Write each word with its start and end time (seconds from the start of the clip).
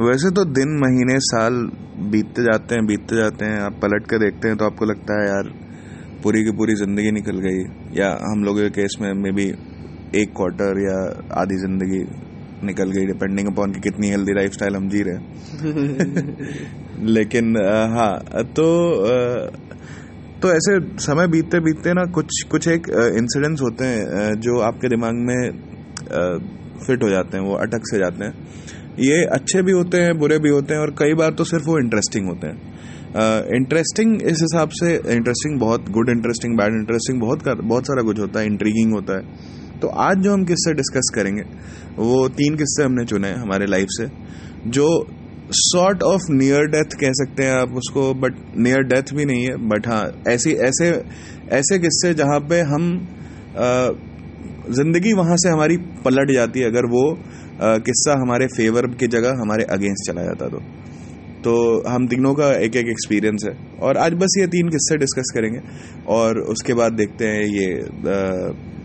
वैसे 0.00 0.30
तो 0.30 0.44
दिन 0.44 0.72
महीने 0.78 1.18
साल 1.20 1.54
बीतते 2.10 2.42
जाते 2.42 2.74
हैं 2.74 2.86
बीतते 2.86 3.16
जाते 3.16 3.44
हैं। 3.44 3.60
आप 3.60 3.78
पलट 3.82 4.06
कर 4.06 4.18
देखते 4.18 4.48
हैं 4.48 4.56
तो 4.56 4.64
आपको 4.64 4.84
लगता 4.84 5.18
है 5.20 5.26
यार 5.28 5.50
पूरी 6.22 6.42
की 6.44 6.50
पूरी 6.56 6.74
ज़िंदगी 6.74 7.10
निकल 7.10 7.38
गई। 7.38 7.60
या 7.98 8.08
हम 8.22 8.42
लोगों 8.44 8.62
के 8.62 8.70
केस 8.70 8.96
में 9.00 9.12
मे 9.14 9.32
बी 9.32 9.46
एक 10.20 10.32
क्वार्टर 10.36 10.80
या 10.82 10.96
आधी 11.40 11.56
ज़िंदगी 11.56 12.02
निकल 12.66 12.90
गई 12.90 13.06
डिपेंडिंग 13.06 13.48
अपॉन 13.48 13.72
कि 13.72 13.80
कितनी 13.80 14.08
हेल्दी 14.08 14.32
लाइफ 14.32 14.52
स्टाइल 14.52 14.76
हम 14.76 14.88
जी 14.88 15.02
रहे 15.02 15.14
हैं। 15.16 15.22
लेकिन 17.16 17.56
हाँ 17.96 18.44
तो 18.44 18.66
तो 20.42 20.50
ऐसे 20.52 20.78
समय 20.98 21.26
बीतते 21.28 21.60
बीतते 21.60 21.92
ना 21.92 22.04
कुछ 22.12 22.42
कुछ 22.50 22.68
एक 22.68 22.86
इंसिडेंट्स 23.16 23.62
होते 23.62 23.84
हैं 23.84 24.40
जो 24.40 24.58
आपके 24.60 24.88
दिमाग 24.88 25.14
में 25.14 25.69
फिट 26.86 27.02
हो 27.02 27.08
जाते 27.10 27.36
हैं 27.36 27.44
वो 27.44 27.54
अटक 27.54 27.80
से 27.84 27.98
जाते 27.98 28.24
हैं। 28.24 28.32
ये 28.98 29.24
अच्छे 29.24 29.62
भी 29.62 29.72
होते 29.72 29.98
हैं 29.98 30.18
बुरे 30.18 30.38
भी 30.38 30.48
होते 30.48 30.74
हैं 30.74 30.80
और 30.80 30.90
कई 30.90 31.14
बार 31.14 31.30
तो 31.30 31.44
सिर्फ़ 31.44 31.64
वो 31.66 31.78
इंटरेस्टिंग 31.78 32.28
होते 32.28 32.46
हैं। 32.46 32.78
इंटरेस्टिंग 33.56 34.16
uh, 34.16 34.26
इस 34.26 34.38
हिसाब 34.42 34.68
से 34.70 34.92
इंटरेस्टिंग 34.94 35.60
बहुत 35.60 35.88
गुड 35.90 36.08
इंटरेस्टिंग 36.08 36.56
बैड 36.58 36.72
इंटरेस्टिंग 36.72 37.20
बहुत 37.20 37.42
कर, 37.42 37.54
बहुत 37.54 37.84
सारा 37.84 38.02
कुछ 38.02 38.18
होता 38.18 38.40
है 38.40 38.46
इंट्रीगिंग 38.46 38.92
होता 38.92 39.16
है। 39.18 39.78
तो 39.80 39.88
आज 39.88 40.18
जो 40.18 40.32
हम 40.32 40.44
किस्से 40.44 40.74
डिस्कस 40.74 41.10
करेंगे 41.14 41.42
वो 41.96 42.28
तीन 42.28 42.56
किस्से 42.56 42.82
हमने 42.82 43.04
चुने 43.04 43.28
हैं 43.28 43.36
हमारे 43.36 43.66
लाइफ 43.66 43.88
से 43.90 44.06
जो 44.66 44.88
सॉर्ट 45.52 46.02
ऑफ़ 46.02 46.20
नियर 46.30 46.66
डेथ 46.66 46.94
कह 47.00 47.12
सकते 47.12 47.42
हैं 47.42 47.52
आप 47.52 47.72
उसको 47.76 48.02
बट 48.14 48.34
नियर 48.58 48.82
डेथ 48.82 49.14
भी 49.14 49.24
नहीं 49.24 49.44
है 49.44 49.56
बट 49.68 49.88
हाँ 49.88 50.04
ऐसी 50.28 50.52
ऐसे 50.66 50.90
ऐसे 51.50 51.78
किस्से 51.78 52.14
जहाँ 52.14 52.38
पे 52.40 52.60
हम 52.60 52.84
ज़िंदगी 54.72 55.12
वहाँ 55.14 55.36
से 55.36 55.48
हमारी 55.48 55.76
पलट 56.04 56.30
जाती 56.32 56.60
है। 56.60 56.66
अगर 56.66 56.86
वो 56.88 57.02
किस्सा 57.84 58.20
हमारे 58.20 58.46
फेवर 58.48 58.86
की 58.94 59.06
जगह 59.08 59.40
हमारे 59.40 59.64
अगेंस्ट 59.72 60.10
चला 60.10 60.22
जाता 60.24 60.48
तो। 60.48 60.60
तो 61.44 61.52
हम 61.88 62.06
तीनों 62.08 62.32
का 62.34 62.50
एक 62.56 62.76
एक 62.76 62.88
एक्सपीरियंस 62.88 63.44
है। 63.46 63.52
और 63.80 63.96
आज 63.98 64.14
बस 64.14 64.34
ये 64.38 64.46
तीन 64.48 64.68
किस्से 64.68 64.96
डिस्कस 64.98 65.32
करेंगे। 65.34 65.60
और 66.08 66.40
उसके 66.48 66.74
बाद 66.74 66.92
देखते 66.94 67.26
हैं 67.26 67.44
ये 67.48 67.68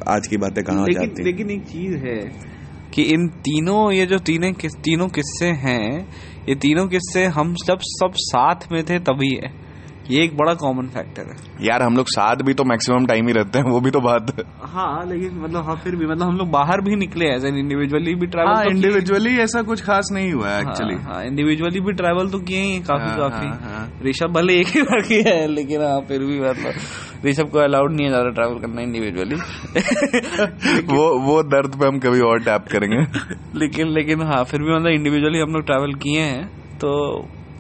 आज 0.10 0.28
की 0.28 0.38
बातें 0.38 0.64
कहाँ 0.64 0.86
जाती 0.90 1.24
लेकिन 1.24 1.50
एक 1.52 1.64
चीज़ 1.66 1.96
है 2.00 2.20
कि 2.94 3.04
इन 3.14 3.28
तीनों 3.44 3.92
ये 3.92 4.06
जो 4.06 4.20
तीन 4.22 4.52
तीनों 4.84 5.08
किस्से 5.10 5.48
हैं 5.62 6.08
ये 6.50 6.56
तीनों 6.58 6.88
किस्से 6.88 7.26
हम 7.36 7.54
जब 7.66 7.80
सब 7.84 8.14
साथ 8.24 8.72
में 8.72 8.84
थे 8.84 9.00
तभी 9.02 9.34
है। 9.36 9.50
ये 10.10 10.24
एक 10.24 10.36
बड़ा 10.38 10.54
कॉमन 10.54 10.88
फैक्टर 10.88 11.30
है। 11.30 11.66
यार 11.66 11.84
हम 11.84 11.96
लोग 11.98 12.08
साथ 12.10 12.42
भी 12.46 12.54
तो 12.54 12.64
मैक्सिमम 12.64 13.06
टाइम 13.06 13.28
ही 13.28 13.34
रहते 13.34 13.60
हैं 13.60 13.72
वो 13.72 13.80
भी 13.82 13.92
तो 13.92 14.00
बात 14.02 14.28
है। 14.40 14.44
हाँ 14.74 15.06
लेकिन 15.06 15.40
मतलब 15.40 15.66
हाँ 15.66 15.76
फिर 15.84 15.96
भी 15.96 16.06
मतलब 16.06 16.28
हम 16.28 16.36
लोग 16.38 16.50
बाहर 16.52 16.82
भी 16.82 16.96
निकले 16.96 17.26
एज 17.36 17.46
एन 17.46 17.58
इंडिविजुअली 17.58 18.14
भी 18.16 18.28
ट्रैवल 18.28 18.54
हाँ, 18.54 18.64
तो 18.64 18.70
इंडिविजुअली 18.72 19.38
ऐसा 19.44 19.62
कुछ 19.62 19.82
खास 19.86 20.10
नहीं 20.14 20.32
हुआ 20.34 20.50
है 20.50 20.62
एक्चुअली 20.62 20.96
हाँ, 20.96 21.14
हाँ 21.14 21.24
इंडिविजुअली 21.26 21.80
भी 21.80 21.94
ट्रैवल 21.94 22.30
तो 22.30 22.40
किए 22.40 22.62
ही 22.64 22.80
काफ़ी 22.82 23.10
हाँ, 23.10 23.18
काफ़ी। 23.20 23.48
हाँ, 23.48 23.60
हाँ, 23.64 23.90
ऋषभ 24.06 24.34
भले 24.36 24.60
एक 24.60 24.68
ही 24.68 24.82
बार 24.82 25.02
किया 25.02 25.34
है 25.36 25.48
लेकिन 25.48 25.82
हाँ 25.82 26.00
फिर 26.08 26.24
भी 26.24 26.40
मतलब 26.40 27.26
ऋषभ 27.26 27.50
को 27.52 27.60
अलाउड 27.60 27.92
नहीं 27.92 28.06
है 28.06 28.12
ज़्यादा 28.12 28.30
ट्रैवल 28.30 28.60
करना 28.60 28.82
इंडिविजुअली 28.82 29.36
वो 30.94 31.06
वो 31.22 31.42
दर्द 31.44 31.76
पे 31.80 31.88
हम 31.88 32.00
कभी 32.00 32.20
और 32.22 32.40
टैप 32.44 32.66
करेंगे। 32.72 32.98
लेकिन 33.60 33.94
लेकिन 33.94 34.22
हाँ 34.22 34.44
फिर 34.44 34.62
भी 34.64 34.74
मतलब 34.76 34.92
इंडिविजुअली 34.92 35.40
हम 35.40 35.54
लोग 35.54 35.66
ट्रैवल 35.66 35.94
किए 36.04 36.22
हैं 36.22 36.46
तो 36.84 36.92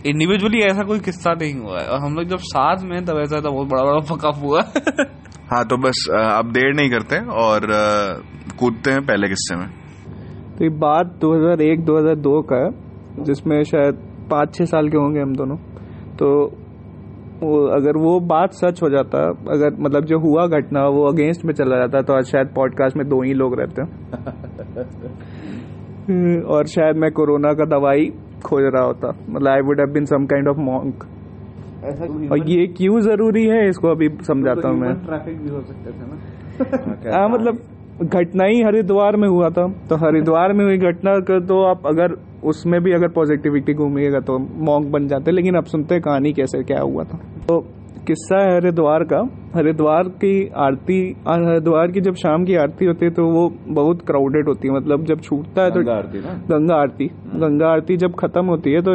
इंडिविजुअली 0.05 0.59
ऐसा 0.59 0.83
कोई 0.83 0.99
किस्सा 0.99 1.33
नहीं 1.33 1.53
हुआ 1.53 1.79
है। 1.79 1.87
और 1.87 1.99
हम 1.99 2.15
लोग 2.15 2.25
जब 2.25 2.37
साथ 2.37 2.77
में 2.83 3.05
तब 3.05 3.17
ऐसा 3.17 3.35
था 3.35 3.49
बहुत 3.49 3.67
बड़ा 3.67 3.83
बड़ा 3.83 3.99
फकअप 3.99 4.35
हुआ। 4.43 4.61
हाँ 5.53 5.65
तो 5.65 5.77
बस 5.77 6.07
अब 6.13 6.51
देर 6.51 6.73
नहीं 6.75 6.89
करते 6.89 7.19
और 7.25 7.59
कूदते 8.59 8.91
हैं 8.91 9.01
पहले 9.01 9.27
किस्से 9.27 9.55
में। 9.55 9.67
तो 10.57 10.63
ये 10.63 10.69
बात 10.69 11.17
2001-2002 11.21 12.41
का 12.41 12.65
है 12.65 12.69
जिसमें 13.23 13.63
शायद 13.63 13.95
पाँच 14.31 14.55
छः 14.55 14.65
साल 14.65 14.89
के 14.89 14.97
होंगे 14.97 15.19
हम 15.19 15.35
दोनों। 15.35 15.57
तो 16.15 16.45
वो 17.44 17.67
अगर 17.67 17.97
वो 17.97 18.19
बात 18.19 18.53
सच 18.53 18.83
हो 18.83 18.89
जाता 18.89 19.19
अगर 19.27 19.75
मतलब 19.79 20.05
जो 20.05 20.19
हुआ 20.19 20.47
घटना 20.47 20.88
वो 20.88 21.07
अगेंस्ट 21.11 21.45
में 21.45 21.53
चला 21.53 21.77
जाता 21.77 22.01
तो 22.01 22.13
आज 22.13 22.23
शायद 22.23 22.47
पॉडकास्ट 22.47 22.97
में 22.97 23.07
दो 23.07 23.23
ही 23.23 23.33
लोग 23.33 23.59
रहते 23.59 23.81
हैं। 23.81 23.89
और 26.44 26.65
शायद 26.65 26.95
मैं 26.97 27.11
कोरोना 27.11 27.53
का 27.53 27.65
दवाई 27.65 28.11
खोज 28.47 28.63
रहा 28.75 28.83
होता। 28.83 29.13
मतलब 29.29 29.47
I 29.50 29.61
would 29.67 29.79
have 29.79 29.94
been 29.94 30.06
some 30.06 30.25
kind 30.25 30.47
of 30.47 30.57
monk 30.63 31.06
और 32.31 32.50
ये 32.50 32.66
क्यों 32.78 33.00
ज़रूरी 33.01 33.45
है 33.47 33.67
इसको 33.69 33.88
अभी 33.88 34.09
समझाता 34.28 34.69
हूँ 34.69 34.79
मैं। 34.79 34.94
ट्रैफ़िक 35.06 35.41
भी 35.41 35.50
हो 35.50 35.61
सकते 35.61 35.91
थे 35.91 36.06
ना। 36.09 37.16
हाँ 37.16 37.28
मतलब 37.29 37.59
घटना 38.03 38.45
ही 38.45 38.61
हरिद्वार 38.63 39.16
में 39.16 39.28
हुआ 39.28 39.50
था। 39.50 39.67
तो 39.89 39.95
हरिद्वार 39.95 40.53
में 40.53 40.63
हुई 40.66 40.78
घटना 40.89 41.11
का 41.28 41.39
तो 41.47 41.61
आप 41.66 41.85
अगर 41.88 42.16
उसमें 42.44 42.79
भी 42.83 42.91
अगर 42.94 43.07
पॉजिटिविटी 43.16 43.73
घूमिएगा 43.73 44.19
तो 44.29 44.38
मॉन्क 44.66 44.91
बन 44.94 45.07
जाते 45.07 45.31
लेकिन 45.31 45.56
अब 45.56 45.66
सुनते 45.73 45.95
हैं 45.95 46.03
कहानी 46.03 46.33
कैसे 46.33 46.63
क्या 46.63 46.81
हुआ 46.81 47.03
था। 47.03 47.17
तो 47.47 47.59
किस्सा 48.07 48.39
है 48.39 48.55
हरिद्वार 48.55 49.03
का। 49.03 49.19
हरिद्वार 49.55 50.07
की 50.21 50.33
आरती 50.57 50.97
हरिद्वार 51.27 51.91
की 51.91 52.01
जब 52.01 52.16
शाम 52.16 52.43
की 52.45 52.55
आरती 52.57 52.85
होती 52.85 53.05
है 53.05 53.11
तो 53.11 53.25
वो 53.29 53.47
बहुत 53.69 54.01
क्राउडेड 54.07 54.47
होती 54.47 54.67
है। 54.67 54.73
मतलब 54.73 55.05
जब 55.05 55.21
छूटता 55.21 55.63
है 55.63 55.71
तो 55.71 55.79
गंगा 55.81 55.95
आरती 55.95 56.19
गंगा 56.49 56.75
आरती। 56.75 57.07
गंगा 57.35 57.67
आरती 57.67 57.97
जब 57.97 58.15
खत्म 58.15 58.45
होती 58.45 58.71
है 58.71 58.81
तो 58.81 58.91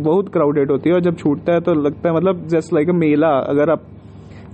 बहुत 0.00 0.28
क्राउडेड 0.32 0.70
होती 0.70 0.90
है 0.90 0.94
और 0.94 1.00
जब 1.02 1.16
छूटता 1.16 1.52
है 1.52 1.60
तो 1.60 1.74
लगता 1.76 2.08
है 2.08 2.14
मतलब 2.16 2.46
जस्ट 2.48 2.74
लाइक 2.74 2.88
अ 2.88 2.92
मेला 2.94 3.28
अगर 3.48 3.70
आप 3.70 3.86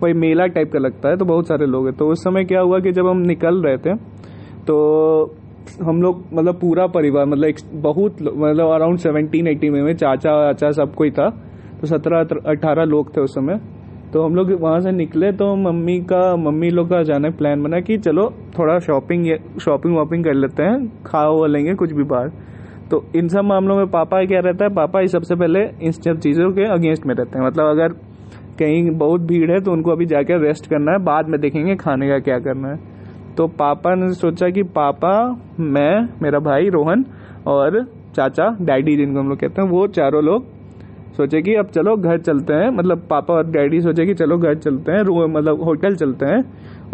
कोई 0.00 0.12
मेला 0.14 0.46
टाइप 0.48 0.72
का 0.72 0.78
लगता 0.78 1.08
है 1.08 1.16
तो 1.16 1.24
बहुत 1.24 1.48
सारे 1.48 1.66
लोग 1.66 1.86
हैं। 1.86 1.96
तो 1.96 2.08
उस 2.08 2.24
समय 2.24 2.44
क्या 2.44 2.60
हुआ 2.60 2.78
कि 2.78 2.92
जब 2.92 3.06
हम 3.06 3.20
निकल 3.26 3.62
रहे 3.62 3.76
थे 3.78 3.94
तो 4.66 4.76
हम 5.82 6.02
लोग 6.02 6.22
मतलब 6.32 6.54
पूरा 6.54 6.86
परिवार 6.88 7.26
मतलब 7.26 7.80
बहुत 7.82 8.22
मतलब 8.22 8.70
अराउंड 8.70 8.98
सेवनटीन 8.98 9.46
एटीन 9.46 9.72
में 9.84 9.94
चाचा 9.94 10.36
वाचा 10.36 10.70
सब 10.72 10.94
कोई 10.94 11.10
था। 11.10 11.28
तो 11.80 11.86
सत्रह 11.86 12.20
अठारह 12.50 12.84
लोग 12.84 13.16
थे 13.16 13.20
उस 13.20 13.34
समय। 13.34 13.58
तो 14.12 14.22
हम 14.22 14.34
लोग 14.34 14.50
वहाँ 14.60 14.80
से 14.80 14.90
निकले 14.92 15.30
तो 15.32 15.54
मम्मी 15.56 15.98
का, 16.02 16.36
मम्मी 16.36 16.68
लोग 16.70 16.88
का 16.90 17.02
जाने 17.02 17.30
प्लान 17.30 17.62
बना 17.62 17.80
कि 17.80 17.96
चलो 17.98 18.28
थोड़ा 18.58 18.78
शॉपिंग 18.78 19.26
शॉपिंग 19.60 19.96
वॉपिंग 19.96 20.24
कर 20.24 20.34
लेते 20.34 20.62
हैं 20.62 21.02
खा 21.06 21.26
वो 21.28 21.46
लेंगे 21.46 21.74
कुछ 21.74 21.92
भी 21.92 22.04
बाहर। 22.04 22.28
तो 22.90 23.04
इन 23.16 23.28
सब 23.28 23.44
मामलों 23.44 23.76
में 23.76 23.86
पापा 23.86 24.24
क्या 24.24 24.40
रहता 24.40 24.64
है, 24.64 24.74
पापा 24.74 25.00
ही 25.00 25.08
सबसे 25.08 25.34
पहले 25.34 25.60
इन 25.82 25.92
सब 25.92 26.18
चीज़ों 26.18 26.50
के 26.50 26.64
अगेंस्ट 26.64 27.06
में 27.06 27.14
रहते 27.14 27.38
हैं। 27.38 27.46
मतलब 27.46 27.70
अगर 27.70 27.88
कहीं 28.58 28.90
बहुत 28.98 29.20
भीड़ 29.20 29.50
है 29.50 29.60
तो 29.60 29.72
उनको 29.72 29.90
अभी 29.90 30.06
जाकर 30.06 30.40
रेस्ट 30.40 30.66
करना 30.66 30.92
है, 30.92 30.98
बाद 31.04 31.28
में 31.28 31.40
देखेंगे 31.40 31.74
खाने 31.76 32.08
का 32.08 32.18
क्या 32.18 32.38
करना 32.38 32.68
है। 32.68 32.78
तो 33.36 33.46
पापा 33.58 33.94
ने 33.94 34.12
सोचा 34.14 34.48
कि 34.48 34.62
पापा, 34.62 35.14
मैं, 35.60 36.08
मेरा 36.22 36.38
भाई 36.40 36.68
रोहन 36.68 37.04
और 37.46 37.82
चाचा, 38.16 38.56
डैडी 38.60 38.96
जिनको 38.96 39.20
हम 39.20 39.28
लोग 39.28 39.38
कहते 39.38 39.62
हैं, 39.62 39.68
वो 39.68 39.86
चारों 39.88 40.22
लोग 40.24 40.44
सोचे 41.16 41.40
कि 41.42 41.54
अब 41.54 41.66
चलो 41.66 41.96
घर 41.96 42.18
चलते 42.20 42.54
हैं। 42.54 42.68
मतलब 42.70 43.06
पापा 43.10 43.34
और 43.34 43.50
डैडी 43.50 43.80
सोचे 43.80 44.06
कि 44.06 44.14
चलो 44.14 44.38
घर 44.38 44.54
चलते 44.58 44.92
हैं 44.92 45.02
मतलब 45.34 45.62
होटल 45.64 45.94
चलते 45.94 46.26
हैं 46.26 46.42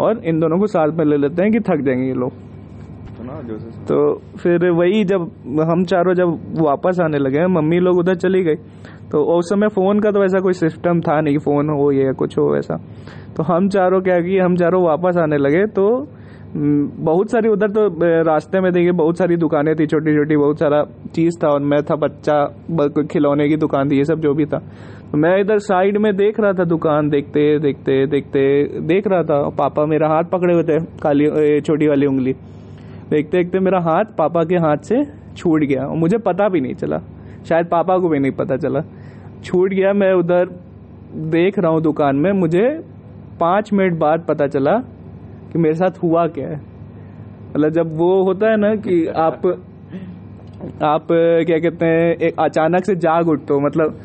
और 0.01 0.21
इन 0.25 0.39
दोनों 0.39 0.59
को 0.59 0.67
साथ 0.67 0.97
में 0.97 1.05
ले 1.05 1.17
लेते 1.17 1.43
हैं 1.43 1.51
कि 1.51 1.59
थक 1.59 1.81
जाएँगे 1.85 2.07
ये 2.07 2.13
लोग. 2.13 2.31
तो 3.87 3.97
फिर 4.37 4.69
वही 4.69 5.03
जब 5.03 5.21
हम 5.69 5.83
चारों 5.83 6.13
जब 6.13 6.37
वापस 6.59 6.99
आने 7.01 7.17
लगे 7.17 7.45
मम्मी 7.47 7.79
लोग 7.79 7.97
उधर 7.99 8.15
चली 8.15 8.43
गई 8.43 8.55
तो 9.11 9.23
उस 9.37 9.49
समय 9.49 9.67
फ़ोन 9.67 9.99
का 9.99 10.11
तो 10.11 10.23
ऐसा 10.23 10.39
कोई 10.39 10.53
सिस्टम 10.53 10.99
था 10.99 11.19
नहीं 11.21 11.37
फ़ोन 11.37 11.69
हो 11.69 11.91
या 11.91 12.11
कुछ 12.11 12.37
हो 12.37 12.55
ऐसा 12.57 12.77
तो 13.37 13.43
हम 13.43 13.69
चारों 13.69 14.01
क्या 14.01 14.19
किए 14.19 14.39
हम 14.39 14.55
चारों 14.55 14.83
वापस 14.83 15.17
आने 15.17 15.37
लगे 15.37 15.65
तो 15.65 15.85
बहुत 16.55 17.31
सारी 17.31 17.49
उधर 17.49 17.69
तो 17.69 17.87
रास्ते 18.23 18.59
में 18.61 18.71
देखिए, 18.73 18.91
बहुत 18.93 19.17
सारी 19.17 19.35
दुकानें 19.37 19.73
थी 19.75 19.85
छोटी 19.87 20.13
छोटी 20.15 20.35
बहुत 20.37 20.59
सारा 20.59 20.83
चीज़ 21.15 21.37
था, 21.43 21.47
और 21.47 21.59
मैं 21.61 21.81
था 21.83 21.95
बच्चा 21.97 23.05
खिलौने 23.11 23.47
की 23.49 23.57
दुकान 23.57 23.89
थी, 23.89 23.97
ये 23.97 24.03
सब 24.05 24.19
जो 24.19 24.33
भी 24.33 24.45
था। 24.45 24.57
तो 25.11 25.17
मैं 25.17 25.39
इधर 25.41 25.59
साइड 25.59 25.97
में 25.97 26.15
देख 26.15 26.39
रहा 26.39 26.53
था 26.53 26.63
दुकान, 26.65 27.09
देखते 27.09 27.57
देखते 27.59 28.05
देखते, 28.07 28.43
देख 28.83 29.07
रहा 29.07 29.23
था 29.23 29.41
पापा 29.57 29.85
मेरा 29.85 30.07
हाथ 30.09 30.29
पकड़े 30.31 30.53
हुए 30.53 30.63
थे, 30.63 30.79
काली 31.01 31.59
छोटी 31.61 31.87
वाली 31.87 32.05
उंगली। 32.05 32.33
देखते 33.09 33.37
देखते 33.37 33.59
मेरा 33.61 33.79
हाथ 33.81 34.15
पापा 34.17 34.43
के 34.43 34.55
हाथ 34.59 34.85
से 34.85 35.03
छूट 35.35 35.63
गया, 35.63 35.85
और 35.85 35.97
मुझे 35.97 36.17
पता 36.21 36.49
भी 36.49 36.61
नहीं 36.61 36.73
चला। 36.75 36.97
शायद 37.49 37.65
पापा 37.67 37.97
को 37.97 38.09
भी 38.09 38.19
नहीं 38.19 38.31
पता 38.33 38.57
चला। 38.57 38.81
छूट 39.43 39.69
गया, 39.71 39.93
मैं 39.93 40.13
उधर 40.13 40.45
देख 41.31 41.59
रहा 41.59 41.71
हूँ 41.71 41.81
दुकान 41.81 42.15
में, 42.15 42.31
मुझे 42.33 42.67
पाँच 43.39 43.73
मिनट 43.73 43.99
बाद 43.99 44.25
पता 44.27 44.47
चला 44.47 44.81
कि 45.53 45.59
मेरे 45.59 45.75
साथ 45.75 46.03
हुआ 46.03 46.25
क्या 46.29 46.47
है? 46.47 46.59
मतलब 47.49 47.69
जब 47.69 47.97
वो 47.97 48.23
होता 48.23 48.49
है 48.51 48.57
ना 48.57 48.75
कि 48.77 49.05
आप 49.07 49.45
आप 50.83 51.07
क्या 51.11 51.57
कहते 51.59 51.85
हैं 51.85 52.15
एक 52.17 52.39
अचानक 52.39 52.85
से 52.85 52.95
जाग 52.95 53.29
उठते 53.29 53.53
हो 53.53 53.59
मतलब 53.59 53.99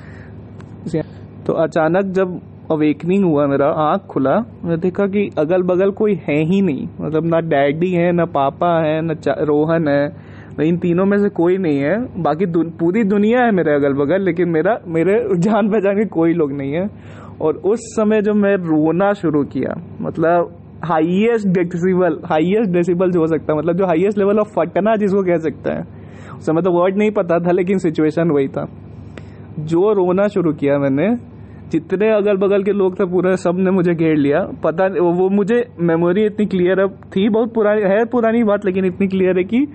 तो 1.46 1.52
अचानक 1.54 2.12
जब 2.14 2.40
अवेकनिंग 2.70 3.24
हुआ 3.24 3.46
मेरा 3.46 3.66
आँख 3.82 4.00
खुला 4.08 4.34
मैं 4.64 4.78
देखा 4.80 5.06
कि 5.06 5.28
अगल 5.38 5.62
बगल 5.62 5.90
कोई 5.90 6.14
है 6.24 6.36
ही 6.44 6.60
नहीं। 6.62 6.88
मतलब 7.00 7.26
ना 7.26 7.40
डैडी 7.48 7.90
है 7.92 8.10
ना 8.12 8.24
पापा 8.26 8.72
है 8.80 9.00
ना 9.02 9.14
रोहन 9.42 9.88
है 9.88 10.66
इन 10.68 10.76
तीनों 10.78 11.04
में 11.06 11.16
से 11.18 11.28
कोई 11.30 11.56
नहीं 11.58 11.78
है। 11.78 12.22
बाकी 12.22 12.46
दु, 12.46 12.62
पूरी 12.80 13.04
दुनिया 13.04 13.44
है 13.44 13.50
मेरे 13.52 13.74
अगल 13.74 13.92
बगल 13.94 14.22
लेकिन 14.22 14.48
मेरा 14.48 14.78
मेरे 14.86 15.18
जान 15.38 15.68
पहचान 15.70 15.96
के 15.96 16.04
कोई 16.10 16.32
लोग 16.34 16.52
नहीं 16.52 16.72
है। 16.72 16.88
और 17.40 17.56
उस 17.64 17.80
समय 17.96 18.22
जब 18.22 18.34
मैं 18.36 18.54
रोना 18.58 19.12
शुरू 19.14 19.44
किया 19.46 19.74
मतलब 20.00 20.54
हाईएस्ट 20.84 21.46
डेसिबल 21.48 22.18
हाईएस्ट 22.24 22.70
डेसिबल 22.70 23.10
जो 23.10 23.20
हो 23.20 23.26
सकता 23.26 23.52
है। 23.52 23.58
मतलब 23.58 23.76
जो 23.76 23.86
हाईएस्ट 23.86 24.18
लेवल 24.18 24.38
ऑफ़ 24.38 24.48
फटना 24.56 24.94
जिसको 24.96 25.22
कह 25.22 25.38
सकते 25.38 25.70
हैं। 25.70 25.82
उस 26.36 26.46
समय 26.46 26.62
तो 26.62 26.72
वर्ड 26.72 26.96
नहीं 26.96 27.10
पता 27.10 27.38
था, 27.38 27.52
लेकिन 27.52 27.78
सिचुएशन 27.78 28.30
वही 28.30 28.48
था। 28.48 28.66
जो 29.60 29.92
रोना 29.92 30.26
शुरू 30.28 30.52
किया 30.52 30.78
मैंने, 30.78 31.08
जितने 31.70 32.10
अगल 32.10 32.36
बगल 32.36 32.62
के 32.62 32.72
लोग 32.72 32.98
थे 33.00 33.04
पूरे, 33.04 33.36
सबने 33.36 33.70
मुझे 33.70 33.94
घेर 33.94 34.16
लिया। 34.16 34.40
पता 34.64 34.86
वो 35.00 35.28
मुझे 35.30 35.62
मेमोरी 35.80 36.24
इतनी 36.26 36.46
क्लियर 36.46 36.80
अब 36.80 36.94
थी 37.16 37.28
बहुत 37.28 37.52
पुरानी, 37.54 37.82
है 37.82 38.04
पुरानी 38.04 38.42
बात, 38.44 38.64
लेकिन 38.64 38.84
इतनी 38.84 39.06
क्लियर 39.06 39.38
है 39.38 39.44
कि 39.44 39.66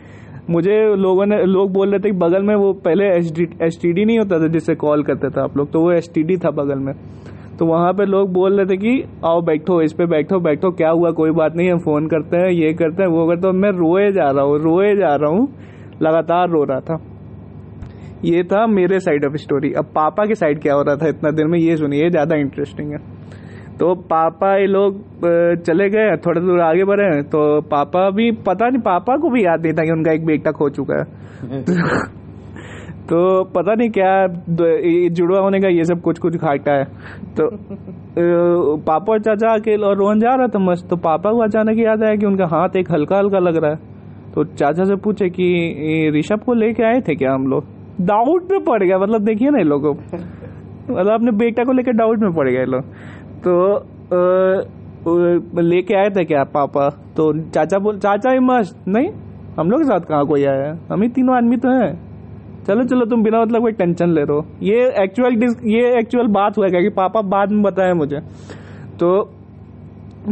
मुझे 0.50 0.77
लोगों 0.95 1.25
ने, 1.25 1.44
लोग 1.45 1.71
बोल 1.73 1.89
रहे 1.89 2.00
थे 2.00 2.11
कि 2.11 2.17
बगल 2.17 2.44
में 2.44 2.55
वो 2.55 2.71
पहले 2.85 3.05
एस 3.17 3.79
टी 3.81 4.05
नहीं 4.05 4.17
होता 4.19 4.39
था 4.39 4.47
जिससे 4.47 4.75
कॉल 4.75 5.03
करते 5.03 5.29
थे 5.29 5.41
आप 5.41 5.57
लोग 5.57 5.71
तो 5.71 5.79
वो 5.79 5.91
एसटीडी 5.91 6.38
था 6.38 6.50
बगल 6.53 6.79
में। 6.79 6.94
तो 7.59 7.65
वहाँ 7.65 7.91
पे 7.94 8.05
लोग 8.05 8.31
बोल 8.33 8.57
रहे 8.57 8.65
थे 8.65 8.77
कि 8.77 8.91
आओ 9.25 9.41
बैठो 9.45 9.81
इस 9.81 9.94
पे 9.94 10.05
बैठो 10.07 10.39
बैठो 10.39 10.71
क्या 10.71 10.89
हुआ? 10.89 11.11
कोई 11.11 11.31
बात 11.31 11.55
नहीं 11.55 11.71
हम 11.71 11.79
फ़ोन 11.79 12.07
करते 12.07 12.38
हैं 12.38 12.50
ये 12.51 12.73
करते 12.73 13.03
हैं 13.03 13.09
वो 13.09 13.27
करते 13.27 13.47
हैं। 13.47 13.53
मैं 13.55 13.71
रोए 13.71 14.11
जा 14.11 14.29
रहा 14.29 14.44
हूँ 14.45 14.59
रोए 14.61 14.95
जा 14.95 15.15
रहा 15.15 15.29
हूँ 15.31 15.47
लगातार 16.01 16.50
रो 16.50 16.63
रहा 16.63 16.79
था। 16.79 16.97
ये 18.25 18.44
था 18.44 18.65
मेरे 18.67 19.00
साइड 19.00 19.25
ऑफ़ 19.25 19.35
स्टोरी 19.38 19.71
अब 19.73 19.85
पापा 19.95 20.25
के 20.25 20.35
साइड 20.35 20.61
क्या 20.61 20.73
हो 20.73 20.81
रहा 20.81 20.95
था 20.95 21.07
इतना 21.09 21.31
दिन 21.31 21.50
में 21.50 21.57
ये 21.59 21.75
सुनिए 21.77 22.09
ज़्यादा 22.09 22.35
इंटरेस्टिंग 22.38 22.91
है। 22.91 22.97
तो 23.79 23.94
पापा 24.09 24.55
ये 24.57 24.65
लोग 24.67 25.00
चले 25.65 25.89
गए 25.89 26.15
थोड़े 26.25 26.41
दूर 26.41 26.61
आगे 26.61 26.83
बढ़े 26.85 27.21
तो 27.29 27.39
पापा 27.69 28.09
भी 28.09 28.31
पता 28.47 28.69
नहीं 28.69 28.81
पापा 28.81 29.17
को 29.17 29.29
भी 29.29 29.45
याद 29.45 29.63
नहीं 29.63 29.73
था 29.73 29.83
कि 29.83 29.91
उनका 29.91 30.11
एक 30.11 30.25
बेटा 30.25 30.51
खो 30.51 30.69
चुका 30.69 31.00
है। 31.00 31.05
तो 33.09 33.44
पता 33.55 33.73
नहीं 33.73 33.89
क्या 33.89 34.27
जुड़वा 35.15 35.39
होने 35.39 35.59
का 35.61 35.67
ये 35.67 35.83
सब 35.85 36.01
कुछ 36.01 36.19
कुछ 36.19 36.35
घाटा 36.35 36.71
है। 36.71 36.83
तो 37.38 37.47
पापा 38.85 39.11
और 39.13 39.19
चाचा 39.21 39.53
अकेले 39.53 39.85
और 39.85 39.97
रोहन 39.97 40.19
जा 40.19 40.35
रहा 40.35 40.47
था 40.47 40.59
मस्त 40.59 40.88
तो 40.89 40.95
पापा 41.00 41.31
को 41.31 41.39
अचानक 41.44 41.79
याद 41.79 42.03
आया 42.03 42.15
कि 42.15 42.25
उनका 42.25 42.45
हाथ 42.47 42.75
एक 42.77 42.91
हल्का 42.91 43.17
हल्का 43.17 43.39
लग 43.39 43.57
रहा 43.63 43.71
है। 43.71 43.77
तो 44.33 44.44
चाचा 44.44 44.83
से 44.83 44.95
पूछे 45.03 45.29
कि 45.29 46.11
ऋषभ 46.15 46.44
को 46.45 46.53
लेके 46.53 46.83
आए 46.83 47.01
थे 47.07 47.15
क्या 47.15 47.33
हम 47.33 47.47
लोग? 47.47 47.63
डाउट 48.01 48.51
में 48.51 48.63
पड़ 48.63 48.83
गया 48.83 48.97
मतलब 49.00 49.21
देखिए 49.25 49.50
ना 49.50 49.59
इन 49.59 49.67
लोगों 49.67 49.94
मतलब 49.94 51.11
अपने 51.11 51.31
बेटा 51.38 51.63
को 51.63 51.71
लेकर 51.73 51.91
डाउट 51.97 52.19
में 52.19 52.33
पड़ 52.35 52.50
गए 52.50 52.65
लोग। 52.65 52.83
तो 53.47 53.83
लेके 55.61 55.95
आए 55.95 56.09
थे 56.15 56.23
क्या 56.25 56.44
पापा? 56.53 56.89
तो 57.17 57.33
चाचा 57.50 57.79
बोल 57.79 57.97
चाचा 58.00 58.31
ही 58.31 58.39
मस्त 58.41 58.88
नहीं 58.88 59.09
हम 59.59 59.71
लोग 59.71 59.79
के 59.79 59.85
साथ 59.85 60.00
कहाँ 60.09 60.25
कोई 60.25 60.44
आया 60.45 60.77
हम 60.91 61.01
ही 61.01 61.09
तीनों 61.09 61.35
आदमी 61.35 61.57
तो 61.57 61.69
हैं। 61.71 62.12
चलो 62.68 62.83
चलो, 62.83 63.06
तुम 63.06 63.24
बिना 63.24 63.42
मतलब 63.42 63.62
कोई 63.62 63.71
टेंशन 63.74 64.10
ले 64.10 64.21
रहे 64.21 64.36
हो। 64.36 64.45
ये 64.63 64.83
एक्चुअल 65.04 65.33
ये 65.69 65.98
एक्चुअल 66.00 66.27
बात 66.33 66.57
हुआ 66.57 66.68
कि 66.71 66.89
पापा 66.98 67.21
बाद 67.30 67.51
में 67.51 67.62
बताया 67.63 67.94
मुझे। 67.94 68.19
तो 69.00 69.10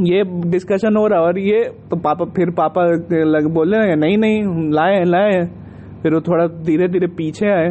ये 0.02 0.24
डिस्कशन 0.50 0.98
हो 0.98 1.06
रहा 1.08 1.22
और 1.22 1.40
ये 1.40 1.64
तो 1.90 1.96
पापा 2.00 2.26
फिर 2.36 2.50
पापा 2.58 2.84
लग 3.12 3.48
बोले, 3.54 3.78
नहीं 3.96 4.18
नहीं, 4.18 4.70
लाए 4.74 5.04
लाए 5.06 5.44
फिर 6.04 6.14
वो 6.14 6.22
थोड़ा 6.22 6.46
धीरे 6.66 6.88
धीरे 6.88 7.08
पीछे 7.18 7.50
आए। 7.50 7.70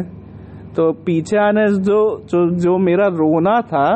तो 0.75 0.91
पीछे 1.05 1.37
आने 1.39 1.65
जो 1.79 1.99
जो 2.29 2.49
जो 2.59 2.77
मेरा 2.79 3.07
रोना 3.13 3.59
था 3.63 3.87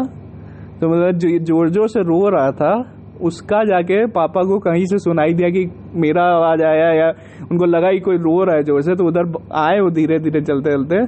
तो 0.82 0.88
मतलब 0.90 1.44
ज़ोर 1.46 1.70
ज़ोर 1.70 1.88
से 1.90 2.02
रो 2.04 2.18
रहा 2.30 2.52
था 2.54 2.74
उसका 3.22 3.64
जाके 3.64 4.06
पापा 4.12 4.42
को 4.42 4.60
कहीं 4.60 4.86
से 4.86 4.98
सुनाई 4.98 5.34
दिया 5.34 5.50
कि 5.50 5.66
मेरा 5.96 6.24
आवाज़ 6.36 6.64
आया 6.64 6.90
या 6.94 7.10
उनको 7.52 7.66
लगा 7.66 7.92
कि 7.92 8.00
कोई 8.00 8.18
रो 8.18 8.44
रहा 8.44 8.56
है 8.56 8.64
ज़ोर 8.64 8.82
से 8.82 8.96
तो 8.96 9.08
उधर 9.08 9.34
आए 9.56 9.80
वो 9.80 9.90
धीरे 9.90 10.20
धीरे 10.20 10.42
चलते 10.42 10.72
चलते 10.72 11.04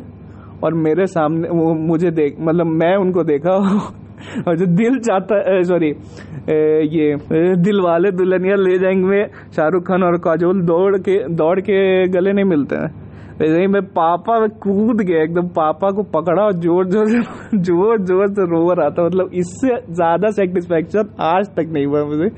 और 0.64 0.74
मेरे 0.74 1.06
सामने 1.06 1.50
वो 1.50 1.74
मुझे 1.88 2.12
देख 2.12 2.38
मतलब 2.42 2.66
मैं 2.76 2.96
उनको 2.98 3.24
देखा 3.24 3.56
और 4.48 4.56
जो 4.58 4.66
दिल 4.66 5.00
चाहता 5.00 5.62
सॉरी 5.64 5.90
ये 6.98 7.16
दिल 7.64 7.82
वाले 7.82 8.12
दुल्हनिया 8.12 8.56
ले 8.56 8.78
जाएँगे, 8.80 9.26
शाहरुख 9.56 9.84
खान 9.88 10.04
और 10.04 10.18
काजोल 10.18 10.62
दौड़ 10.62 10.98
के 10.98 11.18
दौड़ 11.36 11.60
के 11.60 12.08
गले 12.08 12.34
नहीं 12.34 12.46
मिलते 12.46 12.76
हैं। 12.76 13.07
वैसे 13.40 13.60
ही 13.60 13.68
मैं 13.68 13.82
पापा 13.94 14.40
में 14.40 14.50
कूद 14.60 15.02
गया, 15.02 15.22
एकदम 15.24 15.48
पापा 15.56 15.90
को 15.92 16.04
पकड़ा 16.14 16.44
और 16.44 16.54
ज़ोर 16.56 16.88
ज़ोर 16.88 17.08
से, 17.08 17.20
ज़ोर 17.60 18.02
ज़ोर 18.04 18.28
से 18.30 18.46
रो 18.52 18.72
रहा 18.72 18.90
था। 18.90 19.06
मतलब 19.06 19.30
इससे 19.36 19.76
ज़्यादा 19.92 20.30
सेटिस्फेक्शन 20.34 21.16
आज 21.26 21.50
तक 21.56 21.70
नहीं 21.74 21.86
हुआ 21.86 22.04
मुझे। 22.06 22.30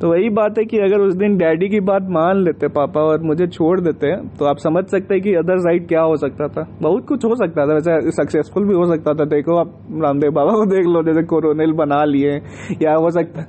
तो 0.00 0.08
वही 0.10 0.28
बात 0.30 0.58
है 0.58 0.64
कि 0.64 0.78
अगर 0.78 1.00
उस 1.00 1.14
दिन 1.16 1.36
डैडी 1.38 1.68
की 1.68 1.80
बात 1.82 2.06
मान 2.10 2.42
लेते 2.44 2.68
पापा 2.70 3.00
और 3.02 3.22
मुझे 3.22 3.46
छोड़ 3.46 3.80
देते 3.80 4.14
तो 4.38 4.44
आप 4.44 4.56
समझ 4.58 4.84
सकते 4.86 5.14
हैं 5.14 5.22
कि 5.22 5.34
अदर 5.34 5.58
साइड 5.58 5.86
क्या 5.88 6.00
हो 6.02 6.16
सकता 6.16 6.48
था। 6.48 6.66
बहुत 6.80 7.06
कुछ 7.08 7.24
हो 7.24 7.34
सकता 7.36 7.66
था, 7.66 7.74
वैसे 7.74 8.10
सक्सेसफुल 8.12 8.66
भी 8.68 8.74
हो 8.74 8.86
सकता 8.86 9.14
था। 9.14 9.24
देखो, 9.26 9.56
आप 9.56 9.72
रामदेव 10.02 10.32
बाबा 10.32 10.52
को 10.52 10.66
देख 10.66 10.86
लो, 10.86 11.02
जैसे 11.02 11.22
कोरोनिल 11.26 11.72
बना 11.74 12.02
लिए। 12.06 12.34
या 12.82 12.94
हो 12.94 13.10
सकता, 13.10 13.44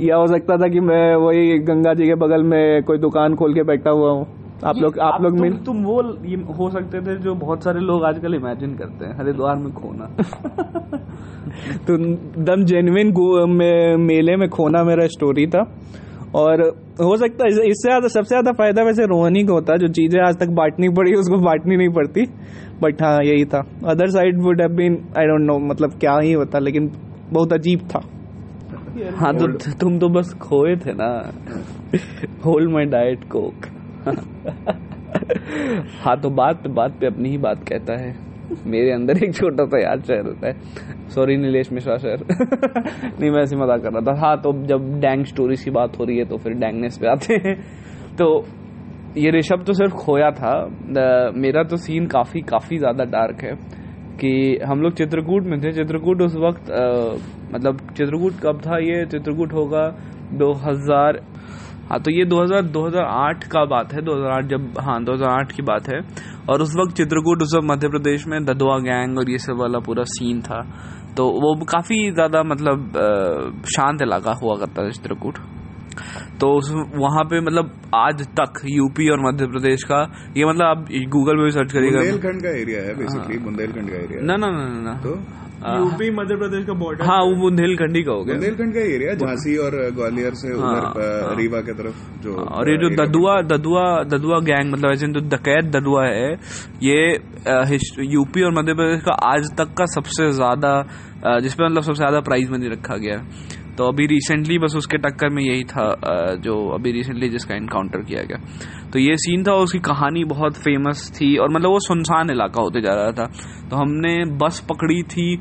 या 0.00 0.16
हो 0.16 0.26
सकता 0.26 0.56
था 0.56 0.68
कि 0.68 0.80
मैं 0.82 1.14
वही 1.16 1.58
गंगा 1.60 1.94
जी 1.94 2.06
के 2.06 2.14
बगल 2.16 2.42
में 2.44 2.82
कोई 2.82 2.98
दुकान 2.98 3.34
खोल 3.34 3.54
के 3.54 3.62
बैठा 3.64 3.90
हुआ 3.90 4.10
हूँ। 4.10 4.26
आप 4.64 4.76
लोग 4.78 4.98
आप 4.98 5.22
लोग 5.22 5.38
मिल 5.40 5.56
तुम 5.64 5.82
वो 5.84 6.02
ये 6.26 6.36
हो 6.58 6.68
सकते 6.70 7.00
थे 7.00 7.16
जो 7.20 7.34
बहुत 7.36 7.64
सारे 7.64 7.80
लोग 7.80 8.04
आजकल 8.04 8.34
इमेजिन 8.34 8.74
करते 8.76 9.04
हैं। 9.04 9.16
हरिद्वार 9.18 9.56
में 9.56 9.72
खोना। 9.72 10.06
तो 11.86 11.96
दम 12.44 12.64
जेन्युइन 12.64 13.12
में 13.50 13.96
मेले 14.06 14.36
में 14.36 14.48
खोना 14.48 14.82
मेरा 14.84 15.06
स्टोरी 15.06 15.46
था। 15.46 15.62
और 16.34 16.62
हो 17.00 17.16
सकता 17.16 17.44
है 17.44 17.50
इससे 17.50 17.88
ज़्यादा 17.88 18.08
सबसे 18.08 18.28
ज़्यादा 18.28 18.52
फ़ायदा 18.52 18.82
वैसे 18.82 19.04
रोहनी 19.06 19.44
को 19.44 19.52
होता 19.52 19.76
जो 19.76 19.88
चीज़ें 19.88 20.20
आज 20.20 20.38
तक 20.38 20.48
बांटनी 20.56 20.88
पड़ी 20.96 21.14
उसको 21.14 21.38
बांटनी 21.44 21.76
नहीं 21.76 21.88
पड़ती। 21.90 22.26
बट 22.82 23.02
हाँ 23.02 23.22
यही 23.24 23.44
था। 23.44 23.60
Other 23.88 24.10
side 24.10 24.42
would 24.42 24.60
have 24.60 24.76
been 24.76 24.98
I 25.18 25.26
don't 25.26 25.46
know 25.46 25.58
मतलब 25.68 25.98
क्या 26.00 26.18
ही 26.18 26.32
होता 26.32 26.58
लेकिन 26.58 26.90
बहुत 27.32 27.52
अजीब 27.52 27.88
था। 27.94 28.00
हाँ 29.16 29.32
तो 29.34 29.46
तुम 29.80 29.98
तो 29.98 30.08
बस 30.08 30.34
खोए 30.42 30.76
थे 30.76 30.92
ना। 30.94 31.08
होल्ड 32.44 32.70
माई 32.72 32.84
डाइट 32.90 33.24
कोक 33.30 33.66
हाँ 36.02 36.16
तो 36.20 36.30
बात 36.32 36.66
बात 36.76 36.98
पे 37.00 37.06
अपनी 37.06 37.30
ही 37.30 37.38
बात 37.38 37.62
कहता 37.68 38.00
है। 38.00 38.14
मेरे 38.66 38.90
अंदर 38.92 39.22
एक 39.24 39.34
छोटा 39.34 39.64
सा 39.64 39.78
याद 39.80 40.02
शहर 40.08 40.26
होता 40.26 40.48
है 40.48 41.08
सॉरी 41.14 41.36
नीलेश 41.36 41.72
मिश्रा 41.72 41.96
शहर 41.98 42.22
नहीं 43.20 43.30
मैं 43.30 43.42
ऐसे 43.42 43.56
मज़ाक 43.56 43.82
कर 43.82 43.92
रहा 43.92 44.00
था। 44.02 44.14
हाँ 44.20 44.36
तो 44.42 44.52
जब 44.66 44.92
डैंग 45.00 45.24
स्टोरीज 45.24 45.62
की 45.64 45.70
बात 45.70 45.98
हो 45.98 46.04
रही 46.04 46.18
है 46.18 46.24
तो 46.24 46.36
फिर 46.36 46.52
डैंगनेस 46.54 46.98
पे 46.98 47.08
आते 47.08 47.34
हैं। 47.46 47.54
तो 48.18 48.26
ये 49.16 49.30
ऋषभ 49.30 49.64
तो 49.66 49.72
सिर्फ़ 49.72 49.94
खोया 49.96 50.30
था। 50.32 50.54
मेरा 51.36 51.62
तो 51.62 51.76
सीन 51.76 52.06
काफ़ी 52.06 52.40
काफ़ी 52.50 52.78
ज़्यादा 52.78 53.04
डार्क 53.10 53.42
है 53.44 53.54
कि 54.20 54.32
हम 54.66 54.82
लोग 54.82 54.92
चित्रकूट 54.94 55.44
में 55.44 55.60
थे। 55.60 55.72
चित्रकूट 55.72 56.22
उस 56.22 56.36
वक्त 56.36 56.70
आ, 56.70 56.82
मतलब 57.52 57.80
चित्रकूट 57.96 58.40
कब 58.42 58.60
था 58.60 58.78
ये? 58.78 59.04
चित्रकूट 59.06 59.52
होगा 59.52 59.84
2000 60.34 61.20
हाँ 61.86 61.98
तो 62.00 62.10
ये 62.10 62.24
2000 62.24 62.62
2008 62.72 63.44
का 63.46 63.64
बात 63.66 63.92
है 63.94 64.00
2008 64.02 64.48
जब 64.50 64.78
हाँ 64.80 64.98
2008 65.04 65.52
की 65.52 65.62
बात 65.62 65.88
है। 65.88 66.00
और 66.48 66.62
उस 66.62 66.74
वक्त 66.76 66.96
चित्रकूट 66.96 67.42
उस 67.42 67.54
वक्त 67.54 67.66
मध्य 67.66 67.88
प्रदेश 67.88 68.26
में 68.26 68.44
ददुआ 68.44 68.78
गैंग 68.80 69.18
और 69.18 69.30
ये 69.30 69.38
सब 69.38 69.60
वाला 69.60 69.78
पूरा 69.86 70.04
सीन 70.08 70.40
था। 70.42 70.60
तो 71.16 71.26
वो 71.42 71.54
काफ़ी 71.66 71.98
ज़्यादा 72.12 72.42
मतलब 72.44 72.92
शांत 73.74 74.02
इलाका 74.02 74.32
हुआ 74.42 74.56
करता 74.56 74.84
था 74.84 74.90
चित्रकूट। 74.90 75.38
तो 76.40 76.48
वहाँ 76.96 77.24
पे 77.24 77.40
मतलब 77.40 77.70
आज 77.94 78.22
तक 78.40 78.60
यूपी 78.68 79.08
और 79.10 79.20
मध्य 79.20 79.46
प्रदेश 79.46 79.84
का 79.84 80.00
ये 80.36 80.44
मतलब 80.44 80.66
आप 80.66 80.84
गूगल 81.12 81.36
में 81.36 81.44
भी 81.44 81.50
सर्च 81.50 81.72
करिएगा। 81.72 82.00
बुंदेलखंड 82.00 82.42
का 82.42 82.50
एरिया 82.58 82.80
है 82.82 82.94
बेसिकली 82.94 83.36
हाँ। 83.36 83.44
बुंदेलखंड 83.44 83.90
का 83.90 83.96
एरिया 83.96 84.20
ना 84.22 84.36
ना 84.36 84.50
ना 84.50 84.66
ना 84.66 84.80
ना। 84.82 84.94
तो 85.00 85.14
यूपी 85.56 86.10
मध्य 86.12 86.36
प्रदेश 86.36 86.64
का 86.66 86.72
बॉर्डर 86.80 87.04
हाँ 87.06 87.18
वो 87.24 87.34
बुंदेलखंडी 87.40 88.02
का 88.02 88.12
हो 88.12 88.24
गया। 88.24 88.34
बुंदेलखंड 88.34 88.74
का 88.74 88.80
एरिया 88.94 89.14
झांसी 89.16 89.56
और 89.66 89.76
ग्वालियर 89.96 90.34
से 90.40 90.48
हाँ, 90.48 90.56
उधर 90.56 91.24
हाँ। 91.24 91.34
रीवा 91.36 91.60
की 91.60 91.72
तरफ़ 91.78 92.02
जो 92.22 92.34
और 92.34 92.70
ये 92.70 92.76
जो 92.78 92.90
ददुआ 92.96 93.40
ददुआ 93.52 93.86
ददुआ 94.12 94.38
गैंग 94.48 94.72
मतलब 94.72 94.90
ऐसे 94.92 95.06
जो 95.08 95.20
डकैत 95.36 95.70
ददुआ 95.76 96.04
है 96.06 96.30
ये 96.82 97.00
यूपी 98.12 98.42
और 98.42 98.52
मध्य 98.58 98.74
प्रदेश 98.74 99.02
का 99.04 99.12
आज 99.32 99.50
तक 99.58 99.74
का 99.78 99.86
सबसे 99.94 100.30
ज़्यादा 100.32 100.72
जिसपे 101.40 101.64
मतलब 101.64 101.82
सबसे 101.82 101.96
ज़्यादा 101.96 102.20
प्राइज 102.28 102.50
मनी 102.50 102.68
रखा 102.68 102.96
गया 103.06 103.18
तो 103.78 103.88
अभी 103.88 104.06
रिसेंटली 104.06 104.58
बस 104.58 104.74
उसके 104.76 104.98
टक्कर 104.98 105.28
में 105.28 105.42
यही 105.42 105.64
था 105.64 105.84
जो 106.44 106.56
अभी 106.74 106.92
रिसेंटली 106.92 107.28
जिसका 107.28 107.54
इनकाउंटर 107.54 108.02
किया 108.02 108.22
गया। 108.22 108.38
तो 108.92 108.98
ये 108.98 109.16
सीन 109.18 109.42
था, 109.44 109.52
उसकी 109.54 109.78
कहानी 109.82 110.24
बहुत 110.26 110.56
फ़ेमस 110.56 111.10
थी 111.14 111.36
और 111.36 111.50
मतलब 111.50 111.70
वो 111.70 111.78
सुनसान 111.82 112.30
इलाका 112.30 112.62
होते 112.62 112.80
जा 112.80 112.94
रहा 112.94 113.12
था। 113.12 113.26
तो 113.70 113.76
हमने 113.76 114.14
बस 114.38 114.64
पकड़ी 114.68 115.02
थी 115.04 115.36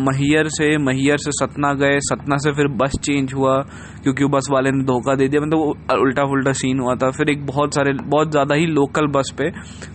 महियर 0.00 0.48
से 0.48 0.66
महियर 0.78 1.16
से 1.16 1.30
सतना 1.32 1.72
गए, 1.74 1.98
सतना 2.02 2.36
से 2.36 2.52
फिर 2.52 2.68
बस 2.76 2.92
चेंज 3.00 3.34
हुआ, 3.34 3.56
क्योंकि 4.02 4.24
बस 4.26 4.48
वाले 4.50 4.70
ने 4.70 4.84
धोखा 4.84 5.14
दे 5.14 5.28
दिया। 5.28 5.42
मतलब 5.42 5.58
वो 5.58 6.00
उल्टा 6.00 6.24
फुल्टा 6.24 6.52
सीन 6.52 6.80
हुआ 6.80 6.94
था। 6.94 7.10
फिर 7.10 7.30
एक 7.30 7.44
बहुत 7.46 7.74
सारे, 7.74 7.92
बहुत 7.94 8.30
ज़्यादा 8.30 8.54
ही 8.54 8.66
लोकल 8.68 9.06
बस 9.14 9.32
पे 9.38 9.50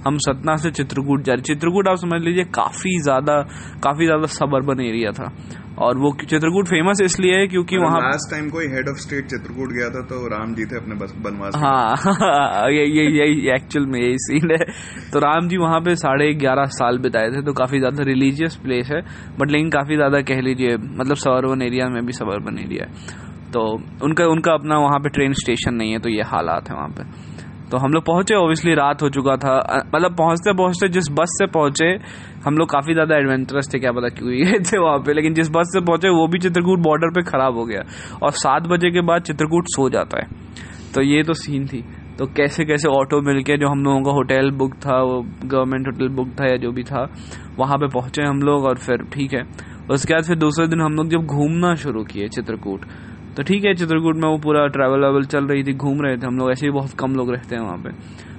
हम 0.05 0.17
सतना 0.20 0.55
से 0.58 0.72
चित्रकूट 0.72 1.24
जा 1.24 1.34
रहे। 1.34 1.41
चित्रकूट 1.44 1.88
आप 1.88 1.98
समझ 1.98 2.22
लीजिए, 2.22 2.44
काफ़ी 2.55 2.98
ज़्यादा 3.01 3.41
काफ़ी 3.84 4.05
ज़्यादा 4.05 4.27
सबर्बन 4.34 4.82
एरिया 4.82 5.12
था। 5.12 5.32
और 5.77 5.98
वो 5.98 6.12
चित्रकूट 6.22 6.67
फ़ेमस 6.67 7.01
इसलिए 7.03 7.38
है 7.38 7.48
क्योंकि 7.48 7.77
वहाँ 7.77 8.00
लास्ट 8.01 8.32
टाइम 8.32 8.50
कोई 8.50 8.67
हेड 8.67 8.89
ऑफ़ 8.89 8.98
स्टेट 8.98 9.25
चित्रकूट 9.25 9.72
गया 9.74 9.89
था 9.89 10.01
तो 10.01 10.27
राम 10.27 10.53
जी 10.55 10.65
थे 10.65 10.77
अपने 10.77 10.96
बनवास 11.24 11.55
हाँ 11.55 12.70
ये 12.72 12.86
ये 12.86 13.03
यही 13.12 13.50
एक्चुअल 13.55 13.86
में 13.86 14.00
यही 14.00 14.17
सीन 14.17 14.51
है। 14.51 14.58
तो 15.13 15.20
राम 15.20 15.48
जी 15.48 15.58
वहाँ 15.58 15.79
पे 15.79 15.96
साढ़े 15.96 16.32
ग्यारह 16.36 16.65
साल 16.75 16.98
बिताए 16.98 17.29
थे 17.29 17.41
तो 17.41 17.53
काफ़ी 17.53 17.79
ज़्यादा 17.79 18.03
रिलीजियस 18.03 18.55
प्लेस 18.55 18.89
है 18.91 19.01
बट 19.39 19.51
लेकिन 19.51 19.70
काफ़ी 19.70 19.96
ज़्यादा 19.96 20.22
कह 20.22 20.41
लीजिए 20.41 20.77
मतलब 20.77 21.15
सबर्बन 21.15 21.62
एरिया 21.62 21.89
में 21.89 22.05
भी 22.05 22.13
सबर्बन 22.13 22.60
एरिया 22.60 22.86
है। 22.86 23.24
तो 23.51 23.62
उनका 24.03 24.25
उनका 24.27 24.53
अपना 24.53 24.77
वहाँ 24.77 25.00
पे 25.00 25.10
ट्रेन 25.10 25.34
स्टेशन 25.34 25.74
नहीं 25.74 25.91
है 25.91 26.00
तो 26.00 26.10
ये 26.10 26.22
हालात 26.25 26.70
है 26.70 26.75
वहाँ 26.75 26.89
पे। 26.89 27.03
तो 27.72 27.77
हम 27.77 27.91
लोग 27.91 28.03
पहुँचे 28.05 28.36
ऑब्वियसली 28.36 28.74
रात 28.74 29.01
हो 29.01 29.10
चुका 29.10 29.36
था। 29.36 29.81
मतलब 29.95 30.15
पहुँचते 30.15 30.53
पहुँचते 30.53 30.88
जिस 30.88 31.03
बस 31.12 31.27
से 31.29 31.45
पहुँचे, 31.45 32.00
हम 32.45 32.57
लोग 32.57 32.69
काफ़ी 32.69 32.93
ज़्यादा 32.93 33.15
एडवेंचरस 33.15 33.74
थे, 33.74 33.79
क्या 33.79 33.91
पता 33.91 34.10
क्यों 34.10 34.29
गए 34.29 34.60
थे 34.72 34.77
वहाँ 34.77 35.00
पे। 35.00 35.13
लेकिन 35.13 35.34
जिस 35.34 35.50
बस 35.50 35.65
से 35.74 35.81
पहुँचे, 35.81 36.10
वो 36.10 36.27
भी 36.27 36.39
चित्रकूट 36.39 36.79
बॉर्डर 36.79 37.10
पे 37.10 37.22
खराब 37.22 37.55
हो 37.55 37.65
गया। 37.65 37.81
और 38.24 38.31
सात 38.31 38.63
बजे 38.63 38.91
के 38.91 39.01
बाद 39.01 39.22
चित्रकूट 39.22 39.63
सो 39.67 39.89
जाता 39.89 40.22
है। 40.22 40.27
तो 40.95 41.01
ये 41.01 41.24
तो 41.24 41.34
सीन 41.34 41.67
थी। 41.67 41.84
तो 42.17 42.25
कैसे 42.25 42.65
कैसे 42.65 42.88
ऑटो 42.88 43.22
मिलके 43.22 43.57
जो 43.57 43.67
हम 43.67 43.84
लोगों 43.84 44.01
का 44.01 44.12
होटल 44.12 44.51
बुक 44.51 44.74
था, 44.74 45.01
वो 45.01 45.25
गवर्नमेंट 45.45 45.88
होटल 45.88 46.07
बुक 46.07 46.27
था 46.27 46.45
या 46.45 46.57
जो 46.57 46.72
भी 46.72 46.84
था, 46.84 47.13
वहाँ 47.57 47.77
पे 47.77 47.88
पहुँचे 47.88 48.22
हम 48.22 48.39
लोग 48.39 48.63
और 48.63 48.77
फिर 48.77 48.98
ठीक 48.98 49.34
है। 49.34 49.43
उसके 49.89 50.13
बाद 50.13 50.24
फिर 50.24 50.36
दूसरे 50.36 50.67
दिन 50.67 50.81
हम 50.81 50.93
लोग 50.93 51.10
जब 51.10 51.25
घूमना 51.25 51.75
शुरू 51.75 52.03
किए 52.03 52.27
चित्रकूट 52.27 52.86
तो 53.38 53.44
ठीक 53.44 53.65
है, 53.65 53.74
चित्रकूट 53.74 54.15
में 54.15 54.27
वो 54.30 54.38
पूरा 54.38 54.65
ट्रैवल 54.68 55.06
वैवल 55.06 55.25
चल 55.25 55.48
रही 55.48 55.63
थी, 55.63 55.74
घूम 55.74 56.01
रहे 56.01 56.18
थे 56.18 56.27
हम 56.27 56.38
लोग, 56.38 56.51
ऐसे 56.51 56.65
ही 56.65 56.72
बहुत 56.72 56.92
कम 57.00 57.15
लोग 57.15 57.32
रहते 57.32 57.56
हैं 57.56 57.62
वहाँ 57.63 57.77
पे। 57.77 57.89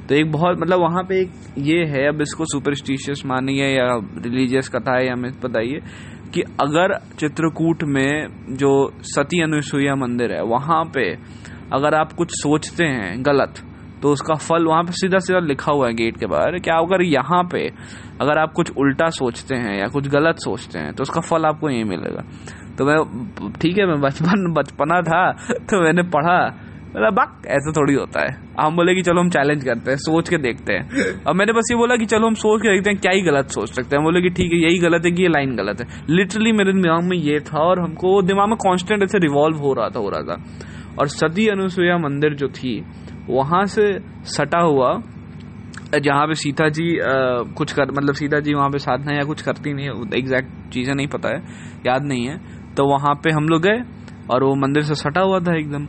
तो 0.07 0.15
एक 0.15 0.31
बहुत 0.33 0.59
मतलब 0.61 0.81
वहाँ 0.81 1.03
पे 1.03 1.21
एक 1.21 1.31
ये 1.59 1.85
है, 1.85 2.07
अब 2.09 2.21
इसको 2.23 2.45
सुपरस्टिशियस 2.45 3.25
मानिए 3.26 3.67
या 3.69 3.87
रिलीजियस 4.25 4.69
कथा 4.69 4.97
है, 4.97 5.07
या 5.07 5.12
हमें 5.12 5.31
बताइए 5.43 5.81
कि 6.35 6.43
अगर 6.61 6.99
चित्रकूट 7.19 7.83
में 7.85 8.57
जो 8.57 8.73
सती 9.07 9.43
अनुसुईया 9.43 9.95
मंदिर 9.97 10.33
है, 10.33 10.43
वहाँ 10.45 10.85
पे 10.95 11.11
अगर 11.73 11.95
आप 11.95 12.12
कुछ 12.12 12.29
सोचते 12.33 12.85
हैं 12.85 13.25
गलत 13.26 13.62
तो 14.03 14.11
उसका 14.12 14.35
फल 14.35 14.65
वहाँ 14.65 14.83
पे 14.85 14.93
सीधा 14.93 15.19
सीधा 15.19 15.38
लिखा 15.38 15.73
हुआ 15.73 15.87
है 15.87 15.95
गेट 15.95 16.17
के 16.17 16.26
बाहर 16.26 16.59
क्या 16.59 16.75
अगर 16.76 17.03
यहाँ 17.03 17.43
पे 17.45 17.67
अगर 18.21 18.38
आप 18.38 18.53
कुछ 18.53 18.71
उल्टा 18.79 19.09
सोचते 19.11 19.55
हैं 19.55 19.79
या 19.79 19.87
कुछ 19.87 20.09
गलत 20.09 20.37
सोचते 20.38 20.79
हैं 20.79 20.93
तो 20.95 21.03
उसका 21.03 21.21
फल 21.21 21.45
आपको 21.45 21.71
यही 21.71 21.85
मिलेगा। 21.85 22.23
तो 22.78 22.85
मैं 22.85 23.50
ठीक 23.52 23.78
है 23.78 23.87
मैं 23.87 24.00
बचपन 24.00 24.52
बचपना 24.54 25.00
था 25.02 25.30
तो 25.50 25.83
मैंने 25.83 26.02
पढ़ा। 26.11 26.38
मतलब 26.88 27.14
बक 27.14 27.47
ऐसा 27.49 27.73
थोड़ी 27.73 27.95
होता 27.95 28.21
है। 28.21 28.37
हम 28.61 28.76
बोले 28.76 28.95
कि 28.95 29.02
चलो 29.02 29.21
हम 29.21 29.30
चैलेंज 29.30 29.64
करते 29.64 29.90
हैं 29.90 29.99
सोच 29.99 30.28
के 30.28 30.38
देखते 30.38 30.73
हैं। 30.73 31.23
और 31.23 31.35
मैंने 31.35 31.52
बस 31.52 31.68
ये 31.71 31.76
बोला 31.76 31.97
कि 31.97 32.06
चलो 32.06 32.26
हम 32.26 32.35
सोच 32.35 32.62
के 32.62 32.68
देखते 32.68 32.90
हैं 32.90 32.99
क्या 33.00 33.12
ही 33.12 33.21
गलत 33.23 33.50
सोच 33.50 33.71
सकते 33.71 33.97
हैं। 33.97 33.99
हम 33.99 34.04
बोले 34.04 34.23
कि 34.23 34.30
ठीक 34.30 34.52
है 34.52 34.61
यही 34.61 34.78
गलत 34.78 35.04
है 35.04 35.11
कि 35.11 35.23
ये 35.23 35.28
लाइन 35.28 35.54
गलत 35.56 35.80
है। 35.80 35.87
लिटरली 36.11 36.52
मेरे 36.52 36.73
दिमाग 36.73 37.02
में 37.02 37.16
ये 37.16 37.40
था 37.42 37.59
और 37.61 37.80
हमको 37.80 38.21
दिमाग 38.23 38.49
में 38.49 38.56
कॉन्स्टेंट 38.59 39.02
ऐसे 39.02 39.18
रिवॉल्व 39.18 39.59
हो 39.59 39.73
रहा 39.73 39.88
था 39.88 39.99
हो 39.99 40.11
रहा 40.11 40.23
था। 40.23 40.42
और 40.99 41.09
सती 41.09 41.49
अनुसुईया 41.49 41.99
मंदिर 41.99 42.35
जो 42.35 42.49
थी 42.50 42.80
वहाँ 43.28 43.64
से 43.66 43.92
सटा 44.37 44.61
हुआ 44.61 44.97
जहाँ 45.95 46.26
पे 46.26 46.35
सीता 46.35 46.68
जी 46.68 46.99
आ, 46.99 47.11
कुछ 47.56 47.73
कर 47.73 47.90
मतलब 47.92 48.14
सीता 48.14 48.38
जी 48.40 48.54
वहाँ 48.54 48.68
पे 48.71 48.78
साधना 48.78 49.12
या 49.12 49.25
कुछ 49.25 49.42
करती 49.42 49.73
नहीं 49.75 49.87
है 49.87 50.18
एग्जैक्ट 50.18 50.73
चीज़ें 50.73 50.95
नहीं 50.95 51.06
पता 51.06 51.28
है 51.28 51.42
याद 51.87 52.04
नहीं 52.04 52.26
है। 52.26 52.37
तो 52.76 52.87
वहाँ 52.87 53.14
पे 53.25 53.30
हम 53.30 53.49
लोग 53.49 53.62
गए 53.62 53.83
और 54.30 54.45
वो 54.45 54.54
मंदिर 54.56 54.83
से 54.83 54.95
सटा 54.97 55.21
हुआ 55.23 55.40
था 55.40 55.56
एकदम। 55.59 55.85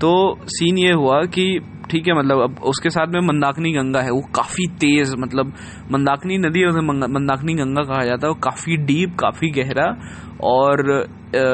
तो 0.00 0.10
सीन 0.48 0.78
ये 0.78 0.92
हुआ 0.94 1.20
कि 1.26 1.44
ठीक 1.90 2.08
है 2.08 2.14
मतलब 2.14 2.40
अब 2.42 2.58
उसके 2.68 2.90
साथ 2.90 3.06
में 3.06 3.20
मंदाकिनी 3.22 3.72
गंगा 3.72 4.00
है, 4.00 4.10
वो 4.10 4.20
काफ़ी 4.34 4.66
तेज़ 4.80 5.14
मतलब 5.18 5.52
मंदाकिनी 5.92 6.36
नदी 6.38 6.60
है 6.60 6.66
उसे 6.66 6.80
मंदाकिनी 6.80 7.54
गंगा 7.54 7.82
कहा 7.84 8.04
जाता 8.04 8.26
है, 8.26 8.32
वो 8.32 8.40
काफ़ी 8.42 8.76
डीप 8.86 9.16
काफ़ी 9.20 9.50
गहरा 9.52 9.86
और 10.44 10.90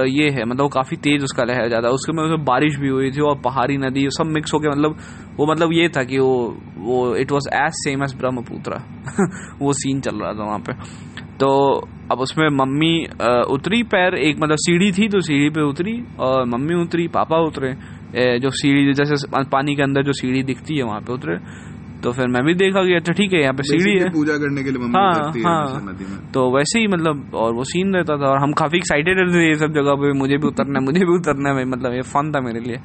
ये 0.08 0.28
है 0.30 0.44
मतलब 0.44 0.62
वो 0.62 0.68
काफ़ी 0.70 0.96
तेज़ 1.04 1.24
उसका 1.24 1.44
लहर 1.44 1.68
जाता 1.68 1.88
है। 1.88 1.94
उसके 1.94 2.12
में 2.12 2.22
उसमें 2.24 2.44
बारिश 2.44 2.76
भी 2.78 2.88
हुई 2.88 3.10
थी 3.10 3.20
और 3.20 3.40
पहाड़ी 3.44 3.76
नदी 3.78 4.06
सब 4.10 4.26
मिक्स 4.28 4.54
होके 4.54 4.68
मतलब 4.68 4.96
वो 5.38 5.46
मतलब 5.52 5.72
ये 5.72 5.88
था 5.88 6.04
कि 6.04 6.18
वो 6.18 6.34
वो 6.80 7.14
it 7.16 7.32
was 7.32 7.48
as 7.54 7.72
same 7.76 8.02
as 8.04 8.14
Brahmaputra 8.16 8.78
वो 9.60 9.72
सीन 9.74 10.00
चल 10.00 10.16
रहा 10.16 10.32
था 10.32 10.44
वहाँ 10.44 10.58
पे। 10.58 10.72
तो 11.40 11.48
अब 12.12 12.20
उसमें 12.20 12.48
मम्मी 12.54 12.94
उतरी 13.52 13.82
पैर 13.84 14.14
एक 14.16 14.36
मतलब 14.38 14.56
सीढ़ी 14.60 14.90
थी 14.92 15.08
तो 15.08 15.20
सीढ़ी 15.20 15.48
पे 15.50 15.62
उतरी 15.62 15.94
और 16.20 16.44
मम्मी 16.46 16.74
उतरी 16.82 17.06
पापा 17.10 17.38
उतरे। 17.46 17.74
जो 18.40 18.50
सीढ़ी 18.52 18.92
जैसे 18.94 19.14
पानी 19.52 19.74
के 19.76 19.82
अंदर 19.82 20.02
जो 20.02 20.12
सीढ़ी 20.12 20.42
दिखती 20.44 20.76
है 20.76 20.84
वहाँ 20.84 21.00
पे 21.00 21.12
उतरे। 21.12 21.38
तो 22.02 22.10
फिर 22.12 22.28
मैं 22.28 22.42
भी 22.44 22.54
देखा 22.54 22.82
कि 22.84 22.94
अच्छा 22.94 23.12
ठीक 23.12 23.32
है 23.32 23.40
यहाँ 23.40 23.54
पे 23.54 23.62
सीढ़ी 23.62 23.98
है। 23.98 24.08
पूजा 24.12 24.36
करने 24.38 24.62
के 24.62 24.70
लिए 24.70 24.80
मम्मी 24.80 24.98
हाँ, 24.98 25.12
करती 25.14 25.40
है 25.40 25.44
हाँ। 25.46 25.80
नदी 25.84 26.04
में। 26.04 26.18
तो 26.32 26.40
वैसे 26.56 26.78
ही 26.78 26.86
मतलब 26.86 27.34
और 27.34 27.54
वो 27.54 27.64
सीन 27.64 27.94
रहता 27.94 28.16
था 28.16 28.30
और 28.30 28.38
हम 28.38 28.52
काफ़ी 28.52 28.78
एक्साइटेड 28.78 29.18
रहते 29.18 29.38
थे 29.38 29.48
ये 29.48 29.54
सब 29.58 29.74
जगह 29.74 29.94
पे 30.02 30.12
मुझे 30.18 30.36
भी 30.36 30.46
उतरना 30.46 30.78
है 30.78 30.84
मुझे 30.84 31.00
भी 31.00 31.12
उतरना 31.12 31.50
है 31.50 31.64
मतलब 31.66 31.94
ये 31.94 32.02
फन 32.12 32.32
था 32.32 32.40
मेरे 32.40 32.60
लिए। 32.60 32.78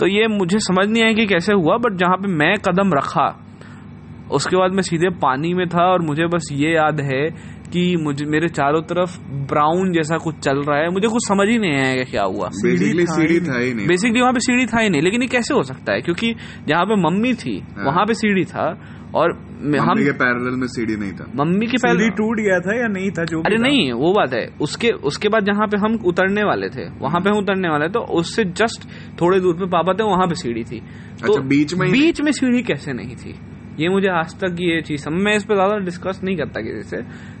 तो 0.00 0.06
ये 0.06 0.26
मुझे 0.30 0.58
समझ 0.62 0.88
नहीं 0.88 1.02
आया 1.04 1.12
कि 1.12 1.26
कैसे 1.26 1.52
हुआ 1.54 1.76
बट 1.78 1.98
जहाँ 1.98 2.16
पे 2.16 2.28
मैं 2.34 2.54
कदम 2.58 2.94
रखा 2.94 3.26
उसके 4.32 4.56
बाद 4.56 4.72
मैं 4.72 4.82
सीधे 4.82 5.08
पानी 5.22 5.52
में 5.54 5.66
था 5.68 5.84
और 5.84 6.02
मुझे 6.02 6.26
बस 6.26 6.48
ये 6.52 6.70
याद 6.74 7.00
है 7.00 7.24
कि 7.72 7.84
मुझे 7.96 8.24
मेरे 8.26 8.48
चारों 8.50 8.80
तरफ़ 8.82 9.18
ब्राउन 9.48 9.92
जैसा 9.92 10.16
कुछ 10.18 10.38
चल 10.38 10.62
रहा 10.62 10.78
है। 10.78 10.90
मुझे 10.90 11.08
कुछ 11.08 11.28
समझ 11.28 11.48
ही 11.48 11.58
नहीं 11.58 11.76
आया 11.76 12.04
क्या 12.04 12.22
हुआ। 12.24 12.48
बेसिकली 12.54 13.06
सीढ़ी 13.08 13.40
था 13.40 13.58
ही 13.58 13.72
नहीं। 13.74 13.86
बेसिकली 13.86 14.20
वहाँ 14.20 14.32
पे 14.32 14.40
सीढ़ी 14.40 14.66
था 14.66 14.80
ही 14.80 14.88
नहीं 14.90 15.02
लेकिन 15.02 15.22
ये 15.22 15.28
कैसे 15.28 15.54
हो 15.54 15.62
सकता 15.62 15.92
है? 15.92 16.00
क्योंकि 16.00 16.34
जहाँ 16.68 16.84
पे 16.84 16.96
मम्मी 17.02 17.32
थी 17.34 17.58
हाँ। 17.76 17.84
वहाँ 17.84 18.04
पे 18.06 18.14
सीढ़ी 18.14 18.44
था 18.44 18.66
और 19.14 19.32
हम 19.80 19.98
के 19.98 20.12
पैरेलल 20.18 20.54
में 20.56 20.66
सीढ़ी 20.66 20.96
नहीं 20.96 21.12
था। 21.12 21.24
मम्मी 21.36 21.66
के 21.66 21.78
पहले 21.78 21.98
सीढ़ी 21.98 22.10
टूट 22.16 22.40
गया 22.40 22.58
था 22.60 22.76
या 22.76 22.86
नहीं 22.88 23.10
था 23.10 23.24
जो 23.24 23.40
अरे 23.42 23.56
था। 23.56 23.62
नहीं 23.62 23.92
वो 23.94 24.12
बात 24.12 24.32
है। 24.34 24.46
उसके 24.60 24.90
उसके 25.10 25.28
बाद 25.28 25.46
जहाँ 25.46 25.66
पे 25.66 25.76
हम 25.76 25.98
उतरने 26.06 26.44
वाले 26.44 26.68
थे 26.68 26.88
वहाँ 27.00 27.20
पे 27.20 27.30
हम 27.30 27.38
उतरने 27.38 27.68
वाले 27.68 27.88
तो 27.88 28.00
उससे 28.20 28.44
जस्ट 28.60 28.88
थोड़े 29.20 29.40
दूर 29.40 29.54
पे 29.54 29.66
पापा 29.70 29.92
थे 29.92 30.04
वहाँ 30.04 30.26
पे 30.26 30.34
सीढ़ी 30.34 30.64
थी। 30.64 30.80
तो 30.80 31.32
अच्छा, 31.32 31.40
बीच 31.48 31.74
में 31.74 31.90
बीच 31.92 32.20
में 32.20 32.32
सीढ़ी 32.32 32.62
कैसे 32.62 32.92
नहीं 32.92 33.16
थी? 33.16 33.34
ये 33.80 33.88
मुझे 33.88 34.08
आज 34.10 34.34
तक 34.40 34.56
ये 34.60 34.80
चीज़ 34.82 35.02
समझ 35.02 35.22
मैं 35.24 35.34
इस 35.36 35.44
पर 35.44 35.54
ज़्यादा 35.54 35.76
डिस्कस 35.84 36.20
नहीं 36.24 36.36
करता 36.36 36.60
किसी 36.60 36.82
से 36.88 36.96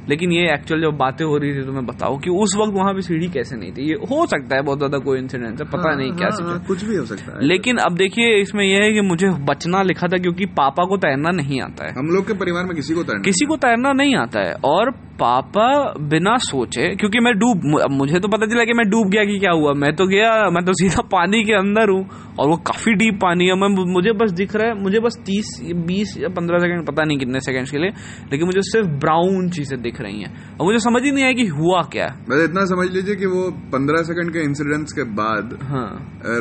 लेकिन 0.08 0.32
ये 0.32 0.42
एक्चुअल 0.52 0.80
जब 0.82 0.96
बातें 0.98 1.24
हो 1.24 1.36
रही 1.36 1.52
थी 1.54 1.62
तो 1.64 1.72
मैं 1.72 1.84
बताऊँ 1.86 2.18
कि 2.20 2.30
उस 2.42 2.56
वक्त 2.58 2.72
वहाँ 2.74 2.94
पे 2.94 3.02
सीढ़ी 3.02 3.28
कैसे 3.30 3.56
नहीं 3.56 3.72
थी। 3.72 3.88
ये 3.88 3.94
हो 4.10 4.26
सकता 4.26 4.56
है 4.56 4.62
बहुत 4.62 4.78
ज़्यादा 4.78 4.98
कोई 5.00 5.18
इंसिडेंट 5.18 5.60
है 5.60 5.66
पता 5.68 5.88
हाँ, 5.88 5.96
नहीं 5.96 6.12
क्या 6.12 6.28
हाँ, 6.32 6.48
हाँ, 6.48 6.58
कुछ 6.68 6.84
भी 6.84 6.96
हो 6.96 7.04
सकता 7.06 7.32
है। 7.32 7.46
लेकिन 7.46 7.76
अब 7.78 7.96
देखिए 7.96 8.34
इसमें 8.40 8.64
यह 8.64 8.82
है 8.82 8.92
कि 8.92 9.00
मुझे 9.08 9.30
बचना 9.44 9.82
लिखा 9.82 10.08
था 10.08 10.18
क्योंकि 10.18 10.46
पापा 10.58 10.84
को 10.84 10.96
तैरना 10.98 11.30
नहीं 11.32 11.60
आता 11.62 11.86
है। 11.86 11.92
हम 11.92 12.10
लोग 12.14 12.26
के 12.26 12.34
परिवार 12.34 12.64
में 12.64 12.74
किसी 12.76 12.94
को 12.94 13.02
तैरना 13.02 13.22
किसी 13.22 13.46
को 13.46 13.56
तैरना 13.58 13.92
नहीं 13.94 14.16
आता 14.16 14.40
है। 14.40 14.54
और 14.66 14.90
पापा 15.20 15.68
बिना 16.10 16.36
सोचे 16.40 16.88
क्योंकि 16.96 17.20
मैं 17.20 17.32
डूब 17.38 17.64
मुझे 17.92 18.20
तो 18.20 18.28
पता 18.28 18.46
चला 18.46 18.64
कि 18.64 18.72
मैं 18.72 18.88
डूब 18.90 19.08
गया 19.10 19.24
कि 19.24 19.38
क्या 19.38 19.50
हुआ। 19.52 19.72
मैं 19.74 19.94
तो 19.96 20.06
गया 20.06 20.30
मैं 20.50 20.64
तो 20.64 20.72
सीधा 20.74 21.02
पानी 21.12 21.42
के 21.44 21.52
अंदर 21.54 21.90
हूँ 21.90 22.02
और 22.38 22.48
वो 22.48 22.56
काफ़ी 22.66 22.94
डीप 22.94 23.18
पानी 23.22 23.46
है। 23.46 23.54
मैं 23.60 23.68
मुझे 23.92 24.12
बस 24.14 24.30
दिख 24.32 24.54
रहा 24.56 24.68
है 24.68 24.80
मुझे 24.82 25.00
बस 25.00 25.18
तीस 25.26 25.50
बीस 25.86 26.16
या 26.20 26.28
पंद्रह 26.36 26.58
सेकंड 26.58 26.86
पता 26.86 27.04
नहीं 27.04 27.18
कितने 27.18 27.40
सेकंड्स 27.42 27.70
के 27.70 27.78
लिए 27.78 27.90
लेकिन 28.32 28.46
मुझे 28.46 28.62
सिर्फ़ 28.64 28.88
ब्राउन 29.00 29.48
चीज़ें 29.50 29.80
दिख 29.82 29.91
रही 30.00 30.20
हैं। 30.22 30.30
और 30.60 30.66
मुझे 30.66 30.78
समझ 30.78 31.02
ही 31.02 31.12
नहीं 31.12 31.24
आया 31.24 31.32
कि 31.32 31.46
हुआ 31.46 31.80
क्या। 31.92 32.06
बस 32.28 32.44
इतना 32.44 32.64
समझ 32.64 32.88
लीजिए 32.92 33.14
कि 33.16 33.26
वो 33.26 33.50
पंद्रह 33.72 34.02
सेकंड 34.02 34.32
के 34.32 34.38
इंसिडेंट्स 34.38 34.92
के 34.92 35.04
बाद 35.12 35.58
हाँ। 35.62 35.88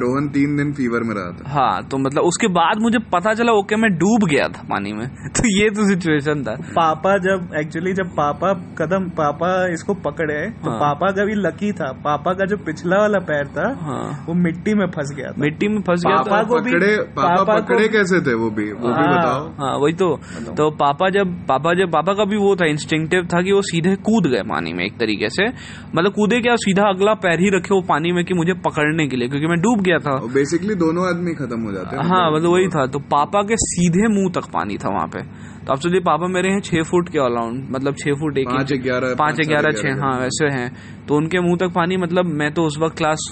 रोहन 0.03 0.27
तीन 0.29 0.55
दिन 0.58 0.74
फीवर 0.74 1.03
में 1.03 1.13
रहा 1.15 1.31
था। 1.31 1.51
हाँ 1.51 1.84
तो 1.91 1.98
मतलब 1.98 2.24
उसके 2.24 2.48
बाद 2.48 2.81
मुझे 2.81 3.00
पता 3.13 3.34
चला 3.34 3.51
ओके 3.51 3.75
मैं 3.75 3.91
डूब 3.98 4.27
गया 4.29 4.48
था 4.48 4.63
पानी 4.70 4.93
में। 4.93 5.08
तो 5.38 5.48
ये 5.62 5.70
तो 5.70 5.88
सिचुएशन 5.89 6.43
था। 6.43 6.55
पापा 6.75 7.17
जब 7.17 7.50
एक्चुअली 7.60 7.93
जब 7.93 8.10
पापा 8.17 8.53
कदम 8.79 9.10
पापा 9.17 9.51
इसको 9.74 9.93
पकड़े 9.93 10.39
तो 10.50 10.70
हाँ। 10.70 10.79
पापा 10.79 11.12
का 11.12 11.25
भी 11.25 11.36
लकी 11.36 11.72
था। 11.72 11.91
पापा 12.05 12.34
का 12.34 12.46
जो 12.46 12.58
पिछला 12.58 12.98
वाला 12.98 13.20
पैर 13.31 13.48
था 13.48 13.67
हाँ। 13.81 14.25
वो 14.27 14.34
मिट्टी 14.34 14.74
में 14.74 14.86
फंस 14.88 15.13
गया 15.17 15.31
था। 15.31 15.41
मिट्टी 15.41 15.67
में 15.67 15.81
फंस 15.81 16.03
गया 16.08 16.17
पापा 16.17 16.41
को 16.43 16.60
पकड़े 16.60 16.96
पापा 17.17 17.36
पापा 17.36 17.60
पकड़े 17.60 17.88
कैसे 17.88 18.22
थे 18.22 18.34
वो 18.34 18.50
भी? 18.50 18.72
वो 18.72 18.88
भी 18.88 18.93
हाँ। 18.93 19.17
बताओ। 19.17 19.48
हाँ 19.60 19.77
वही 19.77 19.93
तो। 19.93 20.10
तो 20.58 20.70
पापा 20.81 21.10
जब 21.10 21.34
पापा 21.48 21.74
जब 21.74 21.91
पापा 21.91 22.13
का 22.13 22.25
भी 22.25 22.38
वो 22.38 22.55
था 22.55 22.65
इंस्टिंक्टिव 22.65 23.27
था 23.34 23.41
कि 23.44 23.52
वो 23.52 23.62
सीधे 23.62 23.96
कूद 24.02 24.28
गए 24.28 24.42
पानी 24.50 24.74
में 24.74 24.84
एक 24.86 24.98
तरीके 24.98 25.30
से। 25.30 25.48
मतलब 25.96 26.14
कूदे 26.14 26.40
क्या 26.42 26.56
सीधा 26.58 26.88
अगला 26.90 27.14
पैर 27.22 27.40
ही 27.40 27.50
रखे 27.50 27.74
वो 27.74 27.82
पानी 27.90 28.12
में 28.12 28.24
कि 28.26 28.34
मुझे 28.34 28.54
पकड़ने 28.66 29.08
के 29.08 29.18
लिए 29.18 29.28
क्योंकि 29.28 29.48
मैं 29.48 29.60
डूब 29.60 29.82
गया 29.82 29.98
था। 30.00 30.16
बेसिकली 30.34 30.76
दोनों 30.78 31.08
आदमी 31.10 31.34
खत्म 31.36 31.62
हो 31.62 31.72
जाते 31.72 31.96
हैं। 31.96 32.04
हाँ 32.04 32.32
मतलब 32.32 32.52
वही 32.52 32.68
था। 32.68 32.86
तो 32.88 33.00
पापा 33.12 33.42
के 33.42 33.56
सीधे 33.60 34.08
मुँह 34.10 34.32
तक 34.36 34.52
पानी 34.54 34.78
था 34.78 34.90
वहाँ 34.90 35.08
पे। 35.08 35.22
तो 35.62 35.74
आप 35.74 35.80
सोचिए 35.80 36.00
पापा 36.02 36.28
मेरे 36.28 36.50
हैं 36.50 36.60
छह 36.62 36.84
फुट 36.84 37.10
के 37.10 37.20
अलाउंड 37.20 37.68
मतलब 37.72 37.96
छह 37.96 38.14
फुट 38.14 38.38
एक 38.38 38.48
पाँच 38.48 38.74
ग्यारह, 38.76 39.14
पाँच 39.16 39.42
ग्यारह 39.48 40.02
हाँ 40.02 40.18
वैसे 40.20 40.48
हैं। 40.50 40.70
तो 41.08 41.16
उनके 41.16 41.40
मुँह 41.40 41.58
तक 41.58 41.74
पानी 41.76 41.98
मतलब 41.98 42.26
मैं 42.34 42.52
तो 42.54 42.64
उस 42.64 42.78
वक्त 42.82 42.98
क्लास 42.98 43.30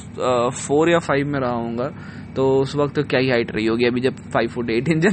फोर 0.60 0.90
या 0.90 1.00
फाइव 1.00 1.28
में 1.28 1.40
रहा 1.40 1.56
हूँगा 1.56 1.92
तो 2.40 2.46
उस 2.58 2.76
वक्त 2.76 3.00
क्या 3.02 3.20
ही 3.20 3.30
हाइट 3.30 3.52
रही 3.52 3.66
होगी? 3.66 3.86
अभी 3.86 4.02
जब 4.02 4.20
फाइव 4.34 4.50
फुट 4.50 4.70
एट 4.70 4.90
इंच 4.90 5.06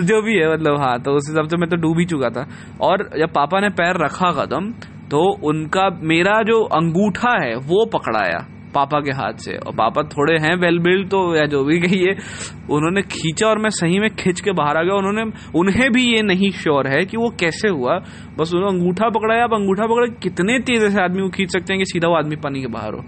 जो 0.00 0.22
भी 0.22 0.32
है 0.32 0.52
मतलब 0.52 0.80
हाँ 0.80 0.98
तो 1.00 1.12
उस 1.16 1.28
हिसाब 1.30 1.48
से 1.48 1.56
मैं 1.56 1.68
तो 1.70 1.76
डूब 1.76 1.98
ही 1.98 2.04
चुका 2.06 2.28
था। 2.30 2.46
और 2.80 3.08
जब 3.18 3.32
पापा 3.34 3.60
ने 3.60 3.68
पैर 3.72 4.04
रखा 4.04 4.30
कदम 4.38 4.70
तो 5.10 5.20
उनका 5.48 5.88
मेरा 6.02 6.42
जो 6.42 6.58
अंगूठा 6.74 7.32
है, 7.42 7.54
वो 7.56 7.84
पकड़ाया 7.92 8.38
पापा 8.74 8.98
के 9.00 9.10
हाथ 9.10 9.34
से। 9.38 9.56
और 9.56 9.74
पापा 9.74 10.02
थोड़े 10.12 10.36
हैं 10.38 10.54
वेल 10.56 10.78
बिल्ड 10.78 11.08
तो 11.08 11.18
या 11.36 11.44
जो 11.46 11.62
भी 11.64 11.78
कहिए, 11.80 12.14
उन्होंने 12.70 13.02
खींचा 13.04 13.46
और 13.48 13.58
मैं 13.58 13.70
सही 13.70 13.98
में 13.98 14.08
खींच 14.16 14.40
के 14.40 14.52
बाहर 14.52 14.76
आ 14.76 14.82
गया। 14.82 14.94
उन्होंने, 14.94 15.24
उन्हें 15.54 15.90
भी 15.92 16.02
ये 16.06 16.22
नहीं 16.22 16.50
श्योर 16.52 16.88
है 16.88 17.04
कि 17.04 17.16
वो 17.16 17.28
कैसे 17.40 17.68
हुआ। 17.68 17.98
बस 18.38 18.54
उन्होंने 18.54 18.78
अंगूठा 18.78 19.08
पकड़ाया। 19.08 19.44
अब 19.44 19.54
अंगूठा 19.54 19.86
पकड़ा 19.86 20.06
कितने 20.22 20.58
तेज 20.60 20.90
से 20.92 21.02
आदमी 21.02 21.22
को 21.22 21.28
खींच 21.28 21.52
सकते 21.52 21.72
हैं 21.72 21.78
कि 21.78 21.86
सीधा 21.92 22.08
वो 22.08 22.16
आदमी 22.16 22.36
पानी 22.36 22.60
के 22.60 22.66
बाहर 22.68 22.94
हो? 22.94 23.04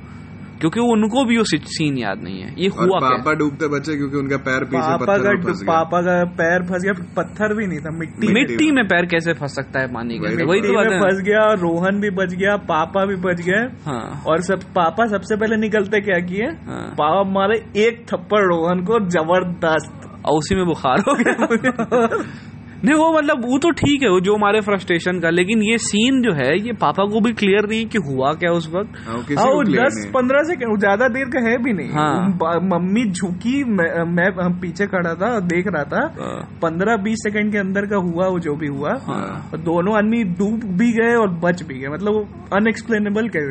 क्योंकि 0.61 0.81
उनको 0.81 1.25
भी 1.25 1.37
वो 1.39 1.45
सीन 1.45 1.99
याद 1.99 2.23
नहीं 2.23 2.41
है। 2.43 2.55
ये 2.59 2.69
हुआ 2.69 2.99
क्या? 2.99 3.09
पापा 3.09 3.33
डूबते 3.33 3.69
बचे 3.69 3.97
क्योंकि 3.97 4.17
उनका 4.17 4.37
पैर 4.37 4.65
पीछे 4.65 4.79
पापा 4.79 4.97
पत्थर 4.97 5.37
का 5.37 5.43
फंस 5.43 5.63
गया। 5.63 5.75
पापा 5.75 6.01
का 6.01 6.25
पैर 6.25 6.63
फंस 6.63 6.83
गया 6.85 6.93
पत्थर 7.17 7.55
भी 7.55 7.67
नहीं 7.67 7.79
था 7.79 7.91
मिट्टी 7.91 8.33
मिट्टी 8.33 8.71
में 8.71 8.85
पैर 8.89 9.07
कैसे 9.07 9.33
फंस 9.33 9.55
सकता 9.55 9.81
है 9.81 9.87
पानी 9.87 10.19
के 10.19 10.45
वही 10.45 10.61
तो 10.61 10.75
बात 10.75 10.87
फंस 10.87 11.23
गया 11.23 11.53
रोहन 11.53 12.01
भी 12.01 12.11
बच 12.11 12.35
गया 12.35 12.57
पापा 12.57 13.05
भी 13.07 13.17
बच 13.17 13.41
गए। 13.41 13.63
हाँ। 13.85 14.23
और 14.27 14.41
सब 14.41 14.63
पापा 14.63 15.07
सबसे 15.07 15.37
पहले 15.37 15.57
निकलते 15.57 16.01
क्या 16.01 16.19
किए? 16.19 16.47
हाँ। 16.47 16.87
पापा 16.99 17.31
मारे 17.31 17.65
एक 17.77 18.07
थप्पड़ 18.13 18.45
रोहन 18.45 18.85
को 18.85 19.01
ज़बरदस्त। 19.09 20.03
और 20.27 20.39
उसी 20.39 20.55
में 20.55 20.67
बुखार 20.67 21.01
हो 21.01 21.15
गया। 21.15 22.09
नहीं 22.87 22.95
वो 22.97 23.11
मतलब 23.13 23.45
वो 23.45 23.59
तो 23.59 23.71
ठीक 23.75 24.03
है 24.03 24.09
वो 24.11 24.21
जो 24.21 24.35
हमारे 24.35 24.61
फ्रस्ट्रेशन 24.63 25.19
का 25.21 25.31
लेकिन 25.31 25.63
ये 25.63 25.79
सीन 25.81 26.21
जो 26.23 26.33
है 26.35 26.51
ये 26.59 26.73
पापा 26.81 27.05
को 27.07 27.21
भी 27.21 27.33
क्लियर 27.35 27.67
नहीं 27.69 27.87
कि 27.87 27.99
हुआ 28.07 28.33
क्या 28.35 28.51
उस 28.53 28.69
वक्त। 28.73 28.99
हाँ, 29.07 29.17
वो 29.17 29.33
हाँ 29.39 29.65
दस 29.67 29.99
पंद्रह 30.15 30.43
सेकंड 30.45 30.79
ज़्यादा 30.79 31.09
देर 31.09 31.31
का 31.31 31.41
है 31.49 31.57
भी 31.65 31.73
नहीं। 31.73 31.91
हाँ। 31.91 32.61
मम्मी 32.69 33.05
झुकी 33.11 33.63
मैं, 33.67 33.89
मैं 34.13 34.51
पीछे 34.61 34.87
खड़ा 34.87 35.15
था 35.15 35.39
देख 35.47 35.67
रहा 35.69 35.85
था। 35.87 36.03
हाँ। 36.19 36.39
पंद्रह 36.63 36.97
बीस 37.05 37.23
सेकंड 37.23 37.53
के 37.53 37.59
अंदर 37.59 37.87
का 37.87 37.97
हुआ 38.03 38.29
वो 38.29 38.39
जो 38.39 38.55
भी 38.57 38.69
हुआ। 38.69 38.93
हाँ। 39.07 39.61
दोनों 39.65 39.97
आदमी 39.99 40.23
डूब 40.39 40.65
भी 40.79 40.93
गए 40.93 41.15
और 41.15 41.31
बच 41.43 41.63
भी 41.63 41.79
गए 41.79 41.89
मतलब 41.89 42.15
वो 42.15 42.27
अनएक्सप्लेनेबल 42.57 43.29
कह 43.29 43.45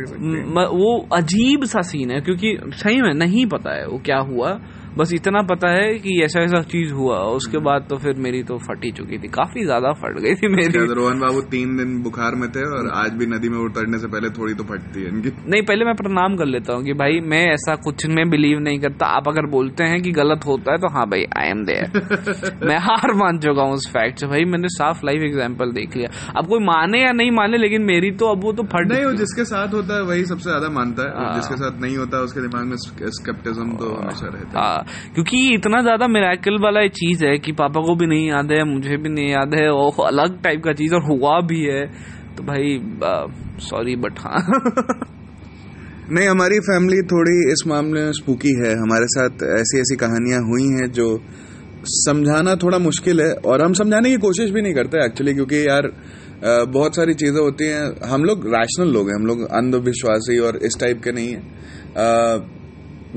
वो 0.76 0.96
अजीब 1.14 1.64
सा 1.66 1.82
सीन 1.82 2.12
है 2.12 2.22
क्योंकि 2.22 2.58
सही 2.76 3.02
में 3.02 3.14
नहीं 3.16 3.46
पता 3.48 3.76
है 3.76 3.86
वो 3.88 4.02
क्या 4.06 4.18
हुआ। 4.30 4.58
बस 4.96 5.12
इतना 5.14 5.42
पता 5.46 5.70
है 5.72 5.88
कि 6.00 6.12
ऐसा 6.24 6.40
ऐसा 6.42 6.62
चीज़ 6.66 6.92
हुआ 6.94 7.18
उसके 7.36 7.58
बाद 7.64 7.86
तो 7.90 7.98
फिर 7.98 8.20
मेरी 8.20 8.42
तो 8.44 8.58
फट 8.60 8.84
ही 8.86 8.92
चुकी 8.94 9.18
थी। 9.18 9.28
काफ़ी 9.32 9.64
ज़्यादा 9.64 9.92
फट 9.96 10.20
गई 10.20 10.36
थी 10.36 10.48
मेरी। 10.50 10.86
रोहन 10.94 11.20
बाबू 11.20 11.42
तीन 11.52 11.76
दिन 11.78 11.98
बुखार 12.04 12.36
में 12.36 12.48
थे 12.52 12.64
और 12.70 12.90
आज 12.96 13.12
भी 13.14 13.26
नदी 13.28 13.50
में 13.50 13.58
उतरने 13.60 14.00
से 14.00 14.08
पहले 14.08 14.30
थोड़ी 14.32 14.54
तो 14.54 14.64
फटती 14.66 15.04
है 15.04 15.10
इनकी। 15.10 15.32
नहीं 15.46 15.62
पहले 15.64 15.86
मैं 15.86 15.96
प्रणाम 15.96 16.36
कर 16.38 16.46
लेता 16.48 16.74
हूँ 16.74 16.84
कि 16.86 16.94
भाई 16.96 17.20
मैं 17.26 17.44
ऐसा 17.48 17.76
कुछ 17.86 18.06
में 18.10 18.30
बिलीव 18.30 18.60
नहीं 18.60 18.80
करता। 18.80 19.06
आप 19.16 19.28
अगर 19.28 19.50
बोलते 19.52 19.84
हैं 19.86 20.02
कि 20.02 20.12
गलत 20.14 20.46
होता 20.48 20.72
है 20.72 20.78
तो 20.78 20.94
हाँ 20.94 21.06
भाई 21.08 21.26
आई 21.40 21.50
एम 21.50 21.64
देयर 21.66 22.64
मैं 22.64 22.78
हार 22.82 23.14
मान 23.16 23.40
चुका 23.40 23.64
हूँ 23.64 23.74
उस 23.74 23.90
फैक्ट 23.90 24.20
से। 24.20 24.28
भाई 24.28 24.46
मैंने 24.48 24.70
साफ़ 24.72 25.06
लाइफ 25.06 25.24
एग्ज़ाम्पल 25.24 25.72
देख 25.74 25.98
लिया। 25.98 26.10
अब 26.38 26.48
कोई 26.48 26.64
माने 26.66 27.02
या 27.02 27.12
नहीं 27.14 27.32
माने 27.34 27.58
लेकिन 27.58 27.86
मेरी 27.86 28.12
तो 28.16 28.32
अब 28.32 28.44
वो 28.44 28.54
तो 28.54 28.64
फट 28.74 28.92
नहीं 28.92 29.06
वो 29.06 29.14
जिसके 29.16 29.46
साथ 29.46 29.74
होता 29.74 29.96
है 29.96 30.04
वही 30.06 30.26
सबसे 30.26 30.50
ज़्यादा 30.50 30.70
मानता 30.72 31.04
है। 31.04 31.14
हाँ। 31.18 31.36
जिसके 31.36 31.58
साथ 31.58 31.82
नहीं 31.82 31.98
होता 31.98 32.20
उसके 32.22 32.42
दिमाग 32.42 32.66
में 32.66 32.76
स्केप्टिज्म 33.14 33.78
तो 33.78 33.94
हमेशा 33.96 34.28
रहता 34.28 34.60
है। 34.60 34.66
हाँ। 34.66 34.84
क्योंकि 35.16 35.38
इतना 35.54 35.82
ज़्यादा 35.82 36.08
मिराकल 36.10 36.58
वाला 36.64 36.86
चीज़ 36.94 37.26
है 37.26 37.38
कि 37.40 37.52
पापा 37.54 37.82
को 37.82 37.96
भी 37.96 38.08
नहीं 38.08 38.28
याद 38.28 38.52
है, 38.52 38.64
मुझे 38.66 38.98
भी 38.98 39.10
नहीं 39.10 39.30
याद 39.30 39.56
है 39.56 39.68
और 39.72 40.06
अलग 40.06 40.42
टाइप 40.44 40.64
का 40.64 40.74
चीज़, 40.74 40.94
और 40.94 41.04
हुआ 41.06 41.40
भी 41.44 41.62
है। 41.64 41.86
तो 42.36 42.44
भाई 42.44 42.80
सॉरी 43.64 43.96
बट 43.98 44.20
हाँ। 44.20 44.40
नहीं, 46.08 46.28
हमारी 46.28 46.60
फैमिली 46.62 47.02
थोड़ी 47.08 47.38
इस 47.52 47.64
मामले 47.68 48.02
में 48.02 48.12
स्पूकी 48.14 48.50
है। 48.58 48.74
हमारे 48.78 49.06
साथ 49.10 49.44
ऐसी 49.54 49.80
ऐसी 49.80 49.96
कहानियाँ 49.98 50.42
हुई 50.44 50.68
हैं 50.74 50.92
जो 50.92 51.08
समझाना 51.88 52.56
थोड़ा 52.56 52.78
मुश्किल 52.80 53.22
है, 53.22 53.32
और 53.36 53.62
हम 53.62 53.74
समझाने 53.76 54.10
की 54.10 54.18
कोशिश 54.20 54.50
भी 54.52 54.62
नहीं 54.62 54.74
करते 54.74 55.06
एक्चुअली 55.06 55.34
क्योंकि 55.34 55.62
यार 55.62 55.92
बहुत 56.70 56.96
सारी 56.96 57.14
चीज़ें 57.16 57.40
होती 57.40 57.68
हैं। 57.68 57.84
हम 58.06 58.24
लोग 58.24 58.46
रैशनल 58.48 58.92
लोग 58.94 59.10
हैं, 59.10 59.16
हम 59.16 59.26
लोग 59.26 59.42
अंधविश्वासी 59.54 60.38
और 60.40 60.60
इस 60.64 60.80
टाइप 60.80 61.02
के 61.04 61.12
नहीं 61.12 61.30
हैं। 61.30 61.44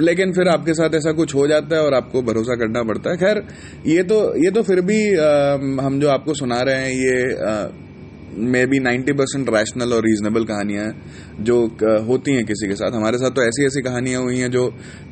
लेकिन 0.01 0.33
फिर 0.33 0.49
आपके 0.49 0.75
साथ 0.75 0.95
ऐसा 0.95 1.13
कुछ 1.13 1.35
हो 1.35 1.47
जाता 1.49 1.77
है 1.77 1.83
और 1.83 1.95
आपको 1.95 2.23
भरोसा 2.23 2.55
करना 2.57 2.83
पड़ता 2.85 3.11
है। 3.11 3.17
खैर 3.17 3.43
ये 3.87 4.03
तो 4.05 4.21
ये 4.45 4.51
तो 4.51 4.63
फिर 4.63 4.81
भी 4.83 5.03
अ, 5.09 5.85
हम 5.85 6.01
जो 6.01 6.09
आपको 6.11 6.35
सुना 6.35 6.61
रहे 6.63 6.81
हैं 6.81 6.93
ये 6.95 7.87
may 8.49 8.65
be 8.67 8.79
ninety 8.79 9.13
percent 9.13 9.49
rational 9.51 9.93
और 9.93 10.03
रीजनेबल 10.03 10.45
कहानियाँ 10.45 10.85
जो 11.41 11.57
होती 12.07 12.35
हैं 12.35 12.45
किसी 12.47 12.69
के 12.69 12.75
साथ। 12.75 12.93
हमारे 12.93 13.19
साथ 13.19 13.31
तो 13.31 13.43
ऐसी 13.43 13.65
ऐसी 13.67 13.83
कहानियाँ 13.83 14.23
हुई 14.23 14.39
हैं 14.39 14.51
जो 14.51 14.65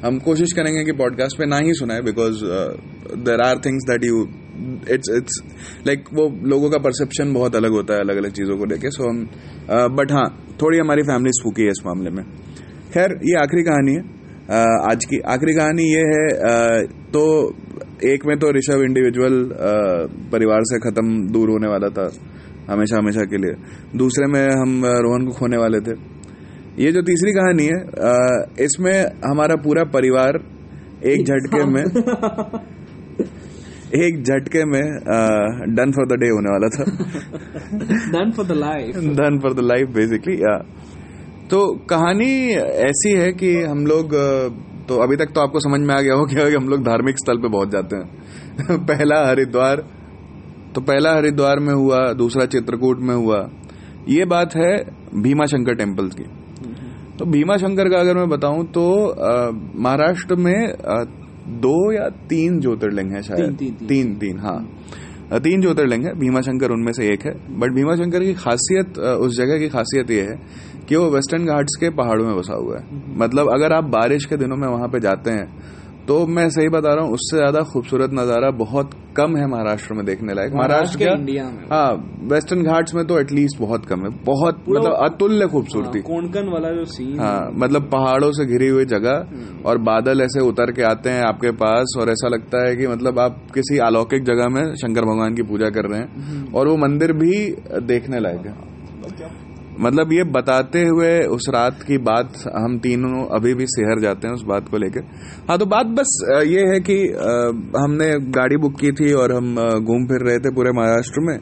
हम 0.05 0.19
कोशिश 0.21 0.53
करेंगे 0.53 0.85
कि 0.85 0.93
पॉडकास्ट 0.99 1.39
पे 1.39 1.47
ना 1.47 1.59
ही 1.59 1.73
सुनाए 1.75 2.03
because 2.03 2.45
there 3.27 3.41
are 3.41 3.59
things 3.67 3.85
that 3.91 4.05
you 4.05 4.21
it's 4.95 5.11
it's 5.17 5.41
like 5.87 6.05
वो 6.15 6.29
लोगों 6.49 6.71
का 6.71 6.79
परसेप्शन 6.79 7.33
बहुत 7.33 7.57
अलग 7.57 7.73
होता 7.73 7.95
है 7.95 8.01
अलग 8.01 8.17
अलग 8.17 8.33
चीज़ों 8.33 8.59
को 8.59 8.65
लेके। 8.65 8.91
सो 8.91 9.09
हम 9.11 9.25
बट 9.97 10.13
हाँ 10.13 10.29
थोड़ी 10.63 10.79
हमारी 10.79 11.03
फैमिली 11.03 11.33
स्पूकी 11.33 11.63
है 11.63 11.71
इस 11.71 11.83
मामले 11.87 12.11
में। 12.11 12.25
खैर 12.95 13.19
ये 13.25 13.41
आखिरी 13.43 13.63
कहानी 13.63 13.95
है। 13.95 14.03
आज 14.47 15.05
की 15.05 15.19
आखिरी 15.27 15.55
कहानी 15.55 15.85
ये 15.85 16.01
है 16.01 16.87
तो 17.13 17.23
एक 18.07 18.27
में 18.27 18.39
तो 18.39 18.53
ऋषभ 18.53 18.83
इंडिविजुअल 18.83 19.51
परिवार 20.33 20.61
से 20.63 20.79
खत्म 20.81 21.33
दूर 21.33 21.51
होने 21.51 21.69
वाला 21.69 21.89
था 21.89 22.11
हमेशा 22.71 22.99
हमेशा 22.99 23.23
के 23.23 23.37
लिए। 23.37 23.53
दूसरे 23.99 24.27
में 24.27 24.49
हम 24.53 24.83
रोहन 24.99 25.27
को 25.27 25.33
खोने 25.33 25.57
वाले 25.57 25.81
थे। 25.81 25.93
ये 26.79 26.93
जो 26.93 27.03
तीसरी 27.03 27.33
कहानी 27.33 27.65
है 27.65 27.85
इसमें 28.65 29.05
हमारा 29.27 29.57
पूरा 29.65 29.85
परिवार 29.97 30.39
एक 31.05 31.25
झटके 31.27 31.65
में 31.67 31.83
एक 33.97 34.23
झटके 34.23 34.65
में 34.65 34.83
डन 35.77 35.91
फॉर 35.91 36.07
द 36.07 36.13
डे 36.21 36.29
होने 36.29 36.51
वाला 36.53 36.69
था। 36.77 36.85
Done 38.15 38.31
for 38.37 38.47
the 38.47 38.53
life 38.57 38.97
done 39.21 39.39
for 39.39 39.55
the 39.55 39.61
life 39.65 39.89
basically 39.95 40.37
या 40.39 40.57
तो 41.51 41.59
कहानी 41.91 42.31
ऐसी 42.87 43.11
है 43.19 43.33
कि 43.33 43.53
हम 43.63 43.87
लोग 43.87 44.15
तो 44.89 44.97
अभी 45.03 45.17
तक 45.17 45.33
तो 45.35 45.41
आपको 45.41 45.61
समझ 45.61 45.81
में 45.81 45.95
आ 45.95 46.01
गया 46.01 46.15
हो 46.15 46.25
कि 46.27 46.55
हम 46.55 46.69
लोग 46.69 46.83
धार्मिक 46.85 47.19
स्थल 47.19 47.39
पे 47.39 47.49
पहुँच 47.49 47.69
जाते 47.69 47.97
हैं। 47.97 48.79
पहला 48.87 49.19
हरिद्वार 49.27 49.83
तो 50.75 50.81
पहला 50.81 51.15
हरिद्वार 51.15 51.59
में 51.59 51.73
हुआ 51.75 52.13
दूसरा 52.13 52.47
चित्रकूट 52.47 52.99
में 53.01 53.15
हुआ। 53.15 53.39
ये 54.09 54.25
बात 54.25 54.55
है 54.57 54.73
भीमा 55.23 55.47
शंकर 55.47 55.75
टेम्पल्स 55.75 56.15
की। 56.15 56.25
तो 57.19 57.25
भीमा 57.25 57.57
शंकर 57.57 57.89
का 57.89 57.99
अगर 57.99 58.17
मैं 58.17 58.29
बताऊँ 58.29 58.65
तो 58.67 58.87
महाराष्ट्र 59.81 60.35
में 60.37 60.69
अ, 60.69 61.05
दो 61.65 61.77
या 61.93 62.09
तीन 62.29 62.61
ज्योतिर्लिंग 62.61 63.13
है 63.13 63.23
शायद। 63.23 63.41
तीन, 63.41 63.55
तीन, 63.57 63.75
तीन। 63.75 63.89
तीन 63.89 64.15
तीन 64.15 64.39
हाँ। 64.39 64.59
तीन 65.33 65.61
ज्योतिर्लिंग 65.61 66.05
है, 66.05 66.13
भीमाशंकर 66.15 66.71
उनमें 66.71 66.93
से 66.93 67.09
एक 67.13 67.25
है। 67.27 67.33
बट 67.59 67.73
भीमाशंकर 67.73 68.25
की 68.25 68.35
खासियत 68.35 68.99
उस 68.99 69.37
जगह 69.37 69.59
की 69.59 69.69
खासियत 69.69 70.11
यह 70.11 70.31
है 70.31 70.39
कि 70.89 70.97
वो 70.97 71.09
वेस्टर्न 71.11 71.47
घाट्स 71.47 71.77
के 71.81 71.91
पहाड़ों 71.91 72.27
में 72.27 72.37
बसा 72.37 72.55
हुआ 72.55 72.79
है। 72.79 73.19
मतलब 73.19 73.49
अगर 73.55 73.73
आप 73.73 73.85
बारिश 73.91 74.25
के 74.25 74.37
दिनों 74.37 74.57
में 74.57 74.69
वहाँ 74.69 74.89
पे 74.89 75.01
जाते 75.01 75.31
हैं 75.31 75.49
तो 76.09 76.27
मैं 76.29 76.49
सही 76.51 76.69
बता 76.69 76.93
रहा 76.95 77.05
हूँ 77.05 77.13
उससे 77.15 77.37
ज़्यादा 77.37 77.61
खूबसूरत 77.71 78.11
नज़ारा 78.15 78.51
बहुत 78.59 78.91
कम 79.17 79.37
है 79.37 79.47
महाराष्ट्र 79.47 79.95
में 79.95 80.05
देखने 80.07 80.35
लायक। 80.35 80.53
महाराष्ट्र 80.55 80.99
के 80.99 81.05
क्या? 81.05 81.15
इंडिया 81.15 81.45
में। 81.45 81.65
हाँ 81.71 82.19
वेस्टर्न 82.33 82.63
घाट्स 82.65 82.95
में 82.95 83.05
तो 83.07 83.19
एटलीस्ट 83.21 83.59
बहुत 83.61 83.87
कम 83.87 84.05
है। 84.05 84.11
बहुत 84.25 84.63
मतलब 84.69 84.93
अतुल्य 85.05 85.47
खूबसूरती। 85.47 86.01
कोणकन 86.03 86.49
वाला 86.49 86.71
जो 86.73 86.85
सीन 86.87 87.19
हाँ 87.21 87.51
मतलब 87.55 87.89
पहाड़ों 87.93 88.31
से 88.33 88.47
घिरी 88.47 88.69
हुई 88.69 88.85
जगह 88.85 89.65
और 89.69 89.79
बादल 89.83 90.21
ऐसे 90.21 90.47
उतर 90.49 90.73
के 90.73 90.83
आते 90.83 91.11
हैं 91.11 91.25
आपके 91.25 91.51
पास 91.57 91.97
और 92.01 92.11
ऐसा 92.11 92.29
लगता 92.29 92.67
है 92.67 92.77
कि 92.77 92.87
मतलब 92.87 93.19
आप 93.19 93.43
किसी 93.55 93.79
अलौकिक 93.87 94.25
जगह 94.25 94.49
में 94.49 94.65
शंकर 94.77 95.05
भगवान 95.05 95.35
की 95.35 95.43
पूजा 95.43 95.71
कर 95.71 95.91
रहे 95.91 96.01
हैं 96.01 96.53
और 96.53 96.69
वो 96.69 96.77
मंदिर 96.79 97.13
भी 97.15 97.35
देखने 97.85 98.21
लायक 98.21 98.47
है। 98.47 98.55
मतलब 99.79 100.13
ये 100.13 100.25
बताते 100.33 100.83
हुए 100.85 101.09
उस 101.29 101.47
रात 101.51 101.83
की 101.83 101.99
बात 102.01 102.33
हम 102.57 102.79
तीनों 102.79 103.25
अभी 103.37 103.55
भी 103.55 103.67
शहर 103.69 104.01
जाते 104.01 104.29
हैं 104.29 104.35
उस 104.35 104.43
बात 104.45 104.69
को 104.71 104.79
लेकर। 104.79 105.05
हाँ 105.49 105.59
तो 105.59 105.67
बात 105.67 105.87
बस 105.97 106.17
ये 106.47 106.61
है 106.67 106.81
कि 106.81 106.97
हमने 107.77 108.09
गाड़ी 108.33 108.57
बुक 108.57 108.79
की 108.81 108.93
थी 108.93 109.13
और 109.15 109.33
हम 109.33 109.55
घूम 109.57 110.07
फिर 110.07 110.27
रहे 110.27 110.39
थे 110.39 110.55
पूरे 110.55 110.73
महाराष्ट्र 110.73 111.21
में 111.23 111.39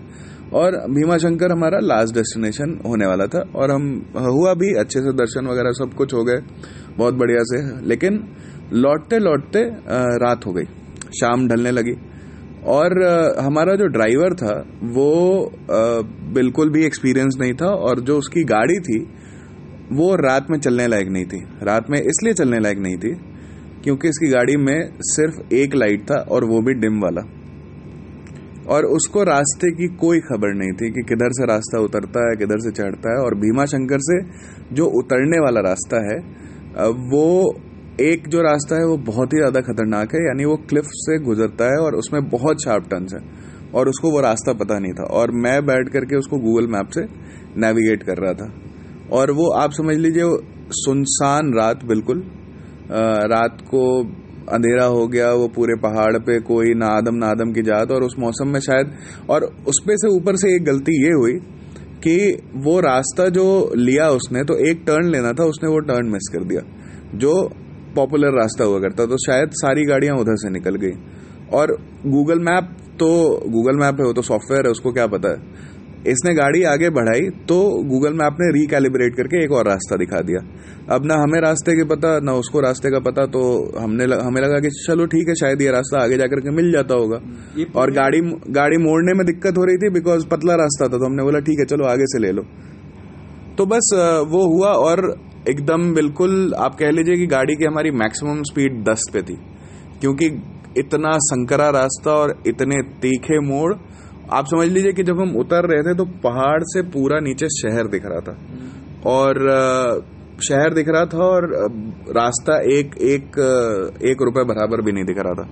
और 0.54 0.76
भीमा 0.90 1.16
शंकर 1.18 1.52
हमारा 1.52 1.78
लास्ट 1.82 2.14
डेस्टिनेशन 2.14 2.78
होने 2.86 3.06
वाला 3.06 3.26
था 3.26 3.40
और 3.54 3.70
हम, 3.70 3.84
हुआ 4.28 4.54
भी 4.54 4.72
अच्छे 4.80 5.00
से 5.00 5.12
दर्शन 5.14 5.46
वगैरह 5.46 5.72
सब 5.74 5.94
कुछ 5.94 6.14
हो 6.14 6.24
गए, 6.24 6.42
बहुत 6.98 7.14
बढ़िया 7.14 7.42
से। 7.44 7.60
लेकिन 7.86 8.18
लौटते 8.74 9.18
लौटते 9.18 9.62
रात 10.20 10.46
हो 10.46 10.52
गई, 10.52 10.64
शाम 11.12 11.46
ढलने 11.48 11.70
लगी। 11.70 11.96
और 12.66 13.02
हमारा 13.38 13.74
जो 13.74 13.86
ड्राइवर 13.86 14.34
था, 14.34 14.54
वो 14.84 15.50
बिल्कुल 16.34 16.70
भी 16.70 16.84
एक्सपीरियंस 16.86 17.36
नहीं 17.40 17.52
था 17.54 17.70
और 17.86 18.00
जो 18.00 18.16
उसकी 18.18 18.44
गाड़ी 18.44 18.78
थी, 18.80 18.98
वो 19.92 20.14
रात 20.16 20.46
में 20.50 20.58
चलने 20.58 20.86
लायक 20.86 21.08
नहीं 21.08 21.24
थी। 21.24 21.42
रात 21.62 21.90
में 21.90 21.98
इसलिए 22.00 22.34
चलने 22.34 22.58
लायक 22.60 22.78
नहीं 22.78 22.96
थी 22.96 23.14
क्योंकि 23.84 24.08
इसकी 24.08 24.30
गाड़ी 24.30 24.56
में 24.56 24.90
सिर्फ़ 25.06 25.54
एक 25.54 25.74
लाइट 25.74 26.10
था 26.10 26.20
और 26.30 26.44
वो 26.44 26.60
भी 26.60 26.74
डिम 26.80 27.00
वाला। 27.00 27.22
और 28.66 28.84
उसको 28.88 29.22
रास्ते 29.24 29.70
की 29.72 29.86
कोई 29.96 30.20
खबर 30.22 30.54
नहीं 30.54 30.72
थी 30.72 30.90
कि 30.90 31.02
किधर 31.02 31.32
से 31.32 31.46
रास्ता 31.46 31.80
उतरता 31.80 32.20
है, 32.20 32.36
किधर 32.36 32.60
से 32.60 32.70
चढ़ता 32.72 33.10
है 33.10 33.24
और 33.24 33.34
भीमा 33.34 33.64
शंकर 33.66 33.98
से 34.00 34.18
जो 34.74 34.86
उतरने 34.98 35.40
वाला 35.40 35.60
रास्ता 35.60 36.00
है 36.06 36.18
वो 37.10 37.26
एक 38.02 38.28
जो 38.28 38.40
रास्ता 38.42 38.76
है 38.76 38.86
वो 38.86 38.96
बहुत 39.06 39.32
ही 39.32 39.38
ज़्यादा 39.38 39.60
खतरनाक 39.60 40.14
है, 40.14 40.20
यानी 40.20 40.44
वो 40.44 40.56
क्लिफ 40.68 40.84
से 40.84 41.18
गुजरता 41.24 41.64
है 41.64 41.78
और 41.80 41.94
उसमें 41.94 42.28
बहुत 42.30 42.64
शार्प 42.64 42.88
टर्न्स 42.90 43.14
है। 43.14 43.20
और 43.74 43.88
उसको 43.88 44.10
वो 44.10 44.20
रास्ता 44.20 44.52
पता 44.52 44.78
नहीं 44.78 44.92
था। 44.92 45.04
और 45.12 45.30
मैं 45.34 45.64
बैठ 45.66 45.88
करके 45.88 46.16
उसको 46.16 46.38
गूगल 46.38 46.66
मैप 46.66 46.88
से 46.88 47.02
नेविगेट 47.56 48.02
कर 48.02 48.16
रहा 48.16 48.32
था। 48.32 48.52
और 49.12 49.30
वो, 49.30 49.48
आप 49.52 49.72
समझ 49.72 49.96
लीजिए 49.96 50.24
सुनसान 50.74 51.54
रात 51.54 51.84
बिल्कुल। 51.84 52.24
रात 53.26 53.60
को 53.70 53.84
अंधेरा 54.52 54.84
हो 54.86 55.06
गया, 55.08 55.32
वो 55.32 55.48
पूरे 55.48 55.74
पहाड़ 55.80 56.18
पे 56.18 56.38
कोई 56.42 56.74
ना 56.74 56.86
आदम 56.88 57.14
ना 57.14 57.26
आदम 57.26 57.52
की 57.52 57.62
जात 57.62 57.90
और 57.90 58.04
उस 58.04 58.14
मौसम 58.18 58.48
में 58.48 58.60
शायद, 58.60 58.92
और 59.30 59.44
उस 59.44 59.82
पे 59.86 59.96
से 59.96 60.08
ऊपर 60.08 60.36
से 60.36 60.54
एक 60.56 60.64
गलती 60.64 61.02
ये 61.04 61.12
हुई 61.12 61.38
कि 62.02 62.16
वो 62.64 62.78
रास्ता 62.80 63.28
जो 63.30 63.72
लिया 63.76 64.08
उसने 64.10 64.42
तो 64.44 64.56
एक 64.70 64.82
टर्न 64.86 65.10
लेना 65.10 65.32
था, 65.32 65.44
उसने 65.44 65.70
वो 65.70 65.78
टर्न 65.82 66.10
मिस 66.10 66.28
कर 66.32 66.44
दिया। 66.44 66.62
जो 67.16 67.32
पॉपुलर 67.94 68.34
रास्ता 68.34 68.64
हुआ 68.64 68.80
करता 68.80 69.06
तो 69.06 69.16
शायद 69.20 69.50
सारी 69.56 69.84
गाड़ियाँ 69.86 70.16
उधर 70.16 70.36
से 70.38 70.50
निकल 70.50 70.76
गई। 70.76 70.92
और 71.52 71.76
गूगल 72.08 72.38
मैप 72.42 72.76
तो 72.98 73.08
गूगल 73.50 73.76
मैप 73.76 74.00
है 74.00 74.06
वो 74.06 74.12
तो 74.12 74.22
सॉफ्टवेयर 74.24 74.66
है 74.66 74.70
उसको 74.70 74.92
क्या 74.92 75.06
पता 75.08 75.28
है? 75.28 75.72
इसने 76.06 76.34
गाड़ी 76.34 76.62
आगे 76.64 76.88
बढ़ाई 76.90 77.28
तो 77.48 77.56
गूगल 77.84 78.14
मैप 78.14 78.36
ने 78.40 78.50
रिकैलिब्रेट 78.52 79.14
करके 79.16 79.42
एक 79.44 79.52
और 79.52 79.66
रास्ता 79.66 79.96
दिखा 79.96 80.20
दिया। 80.22 80.40
अब 80.94 81.04
ना 81.06 81.14
हमें 81.16 81.40
रास्ते 81.40 81.76
के 81.76 81.84
पता 81.86 82.08
ना 82.20 82.32
उसको 82.36 82.60
रास्ते 82.60 82.90
का 82.90 82.98
पता 83.00 83.24
तो 83.28 83.42
हमने 83.78 84.06
लग, 84.06 84.20
हमें 84.20 84.40
लगा 84.42 84.58
कि 84.60 84.68
चलो 84.78 85.06
ठीक 85.06 85.28
है 85.28 85.34
शायद 85.34 85.62
ये 85.62 85.70
रास्ता 85.70 86.02
आगे 86.02 86.16
जाकर 86.16 86.40
के 86.40 86.50
मिल 86.52 86.70
जाता 86.72 86.94
होगा। 86.94 87.20
और 87.76 87.92
गाड़ी 87.92 88.20
गाड़ी 88.52 88.78
मोड़ने 88.80 89.14
में 89.14 89.24
दिक्कत 89.26 89.58
हो 89.58 89.64
रही 89.64 89.76
थी 89.76 89.90
बिकॉज़ 89.92 90.26
पतला 90.28 90.54
रास्ता 90.56 90.88
था 90.88 90.98
तो 90.98 91.04
हमने 91.04 91.22
बोला 91.22 91.40
ठीक 91.40 91.58
है 91.60 91.66
चलो 91.66 91.86
आगे 91.86 92.06
से 92.06 92.18
ले 92.18 92.32
लो। 92.32 92.42
तो 93.58 93.66
बस 93.66 93.90
वो 94.28 94.46
हुआ 94.48 94.72
और 94.82 95.06
एकदम 95.48 95.92
बिल्कुल 95.94 96.54
आप 96.54 96.74
कह 96.74 96.90
लीजिए 96.90 97.16
कि 97.16 97.26
गाड़ी 97.26 97.54
की 97.56 97.64
हमारी 97.64 97.90
मैक्सिमम 97.90 98.42
स्पीड 98.42 98.82
दस 98.84 99.02
पे 99.12 99.22
थी। 99.22 99.36
क्योंकि 100.00 100.26
इतना 100.78 101.10
संकरा 101.22 101.68
रास्ता 101.70 102.12
और 102.12 102.42
इतने 102.46 102.82
तीखे 103.00 103.40
मोड़, 103.40 103.74
आप 104.32 104.46
समझ 104.46 104.66
लीजिए 104.68 104.92
कि 104.92 105.02
जब 105.02 105.20
हम 105.20 105.36
उतर 105.36 105.68
रहे 105.68 105.82
थे 105.82 105.94
तो 105.94 106.04
पहाड़ 106.04 106.62
से 106.64 106.82
पूरा 106.82 107.20
नीचे 107.20 107.48
शहर 107.48 107.86
दिख 107.86 108.06
रहा 108.06 108.20
था। 108.20 108.36
और 109.06 109.38
शहर 110.44 110.74
दिख 110.74 110.88
रहा 110.88 111.04
था 111.06 111.24
और 111.26 111.46
रास्ता 112.16 112.58
एक 112.72 112.94
एक 113.06 113.38
एक 114.04 114.22
रुपए 114.22 114.44
बराबर 114.44 114.82
भी 114.82 114.92
नहीं 114.92 115.04
दिख 115.04 115.18
रहा 115.18 115.34
था। 115.34 115.46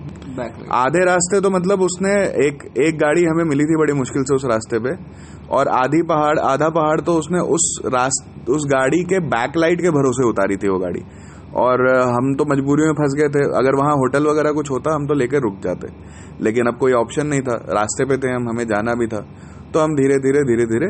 आधे 0.77 1.03
रास्ते 1.05 1.41
तो 1.41 1.49
मतलब 1.49 1.81
उसने 1.81 2.13
एक 2.47 2.63
एक 2.81 2.97
गाड़ी 2.99 3.23
हमें 3.25 3.43
मिली 3.45 3.63
थी 3.63 3.77
बड़ी 3.79 3.93
मुश्किल 3.93 4.23
से 4.23 4.35
उस 4.35 4.45
रास्ते 4.45 4.79
पे 4.79 4.95
और 5.51 5.67
आधी 5.75 6.01
पहाड़ 6.09 6.37
आधा 6.45 6.69
पहाड़ 6.71 6.99
तो 7.01 7.13
उसने 7.15 7.39
उस 7.55 7.67
रास्त 7.93 8.49
उस 8.49 8.65
गाड़ी 8.69 9.03
के 9.03 9.19
बैकलाइट 9.29 9.81
के 9.81 9.91
भरोसे 9.91 10.27
उतारी 10.29 10.57
थी 10.57 10.69
वो 10.69 10.79
गाड़ी। 10.79 11.03
और 11.55 11.81
हम 12.07 12.33
तो 12.35 12.45
मजबूरी 12.45 12.83
में 12.83 12.93
फंस 12.93 13.15
गए 13.17 13.27
थे। 13.29 13.41
अगर 13.57 13.75
वहाँ 13.75 13.93
होटल 13.95 14.27
वगैरह 14.27 14.51
कुछ 14.51 14.69
होता 14.71 14.93
हम 14.95 15.05
तो 15.07 15.13
लेकर 15.13 15.41
रुक 15.41 15.59
जाते। 15.63 15.87
लेकिन 16.41 16.67
अब 16.67 16.77
कोई 16.77 16.93
ऑप्शन 16.93 17.27
नहीं 17.27 17.41
था। 17.41 17.55
रास्ते 17.71 18.05
पे 18.05 18.17
थे 18.17 18.31
हम 18.31 18.47
हमें 18.49 18.65
जाना 18.67 18.93
भी 18.93 19.07
था। 19.07 19.19
तो 19.73 19.79
हम 19.79 19.93
धीरे 19.95 20.17
धीरे 20.19 20.41
धीरे 20.43 20.65
धीरे 20.65 20.89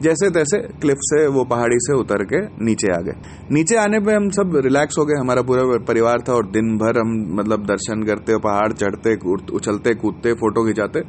जैसे 0.00 0.30
तैसे 0.30 0.58
क्लिफ 0.80 0.98
से 1.00 1.26
वो 1.26 1.44
पहाड़ी 1.44 1.76
से 1.78 1.94
उतर 1.94 2.22
के 2.24 2.40
नीचे 2.64 2.92
आ 2.92 3.00
गए। 3.00 3.12
नीचे 3.50 3.76
आने 3.76 4.00
पे 4.00 4.12
हम 4.12 4.28
सब 4.30 4.56
रिलैक्स 4.56 4.98
हो 4.98 5.04
गए। 5.04 5.20
हमारा 5.20 5.42
पूरा 5.42 5.62
परिवार 5.88 6.24
था 6.28 6.32
और 6.32 6.46
दिन 6.46 6.76
भर 6.78 6.98
हम 6.98 7.12
मतलब 7.38 7.66
दर्शन 7.66 8.02
करते, 8.02 8.38
पहाड़ 8.38 8.72
चढ़ते 8.72 9.14
उछलते, 9.52 9.94
कूदते, 9.94 10.32
फ़ोटो 10.34 10.66
खिंचाते। 10.66 11.02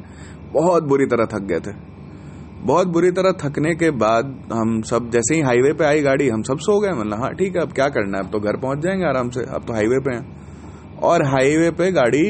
बहुत 0.52 0.82
बुरी 0.82 1.06
तरह 1.06 1.26
थक 1.26 1.42
गए 1.42 1.60
थे। 1.60 1.72
बहुत 2.62 2.88
बुरी 2.88 3.10
तरह 3.10 3.32
थकने 3.40 3.74
के 3.74 3.90
बाद 3.90 4.26
हम 4.52 4.80
सब, 4.82 5.10
जैसे 5.10 5.34
ही 5.34 5.40
हाईवे 5.40 5.72
पे 5.72 5.84
आई 5.84 6.02
गाड़ी, 6.02 6.28
हम 6.28 6.42
सब 6.42 6.58
सो 6.58 6.78
गए। 6.80 6.92
मतलब 7.00 7.20
हाँ 7.20 7.32
ठीक 7.34 7.56
है, 7.56 7.62
अब 7.62 7.72
क्या 7.72 7.88
करना 7.88 8.18
है? 8.18 8.24
अब 8.24 8.30
तो 8.30 8.40
घर 8.40 8.56
पहुँच 8.56 8.78
जाएँगे 8.78 9.04
आराम 9.04 9.30
से। 9.30 9.44
अब 9.44 9.64
तो 9.66 9.72
हाईवे 9.72 9.98
पे 10.00 10.14
हैं। 10.14 10.42
और 11.02 11.22
हाईवे 11.24 11.70
पे 11.70 11.90
गाड़ी 11.92 12.22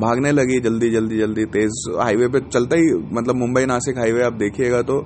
भागने 0.00 0.32
लगी 0.32 0.58
जल्दी 0.60 0.90
जल्दी 0.90 1.18
जल्दी। 1.18 1.44
तेज 1.46 1.82
हाईवे 2.00 2.28
पे 2.28 2.40
चलता 2.48 2.76
ही 2.76 2.92
मतलब 3.12 3.36
मुंबई 3.36 3.64
नासिक 3.66 3.98
हाईवे 3.98 4.22
आप 4.22 4.32
देखिएगा 4.32 4.80
तो 4.82 5.00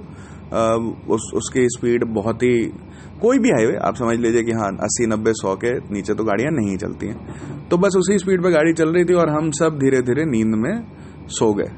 उस 0.53 1.31
उसकी 1.35 1.69
स्पीड 1.69 2.05
बहुत 2.05 2.43
ही 2.43 2.73
कोई 3.21 3.39
भी 3.39 3.49
हाईवे 3.49 3.77
आप 3.77 3.95
समझ 3.95 4.19
लीजिए 4.19 4.43
कि 4.43 4.53
हाँ 4.53 4.71
अस्सी 4.83 5.07
नब्बे 5.07 5.33
सौ 5.33 5.55
के 5.57 5.79
नीचे 5.95 6.15
तो 6.15 6.25
गाड़ियाँ 6.25 6.51
नहीं 6.53 6.77
चलती 6.77 7.07
हैं। 7.07 7.69
तो 7.69 7.79
बस 7.79 7.97
उसी 7.97 8.19
स्पीड 8.19 8.43
पर 8.43 8.51
गाड़ी 8.51 8.73
चल 8.73 8.89
रही 8.89 9.05
थी 9.05 9.15
और 9.15 9.31
हम 9.31 9.51
सब 9.51 9.79
धीरे 9.79 10.03
धीरे 10.03 10.25
नींद 10.25 10.55
में 10.55 10.85
सो 11.29 11.55
गए। 11.55 11.71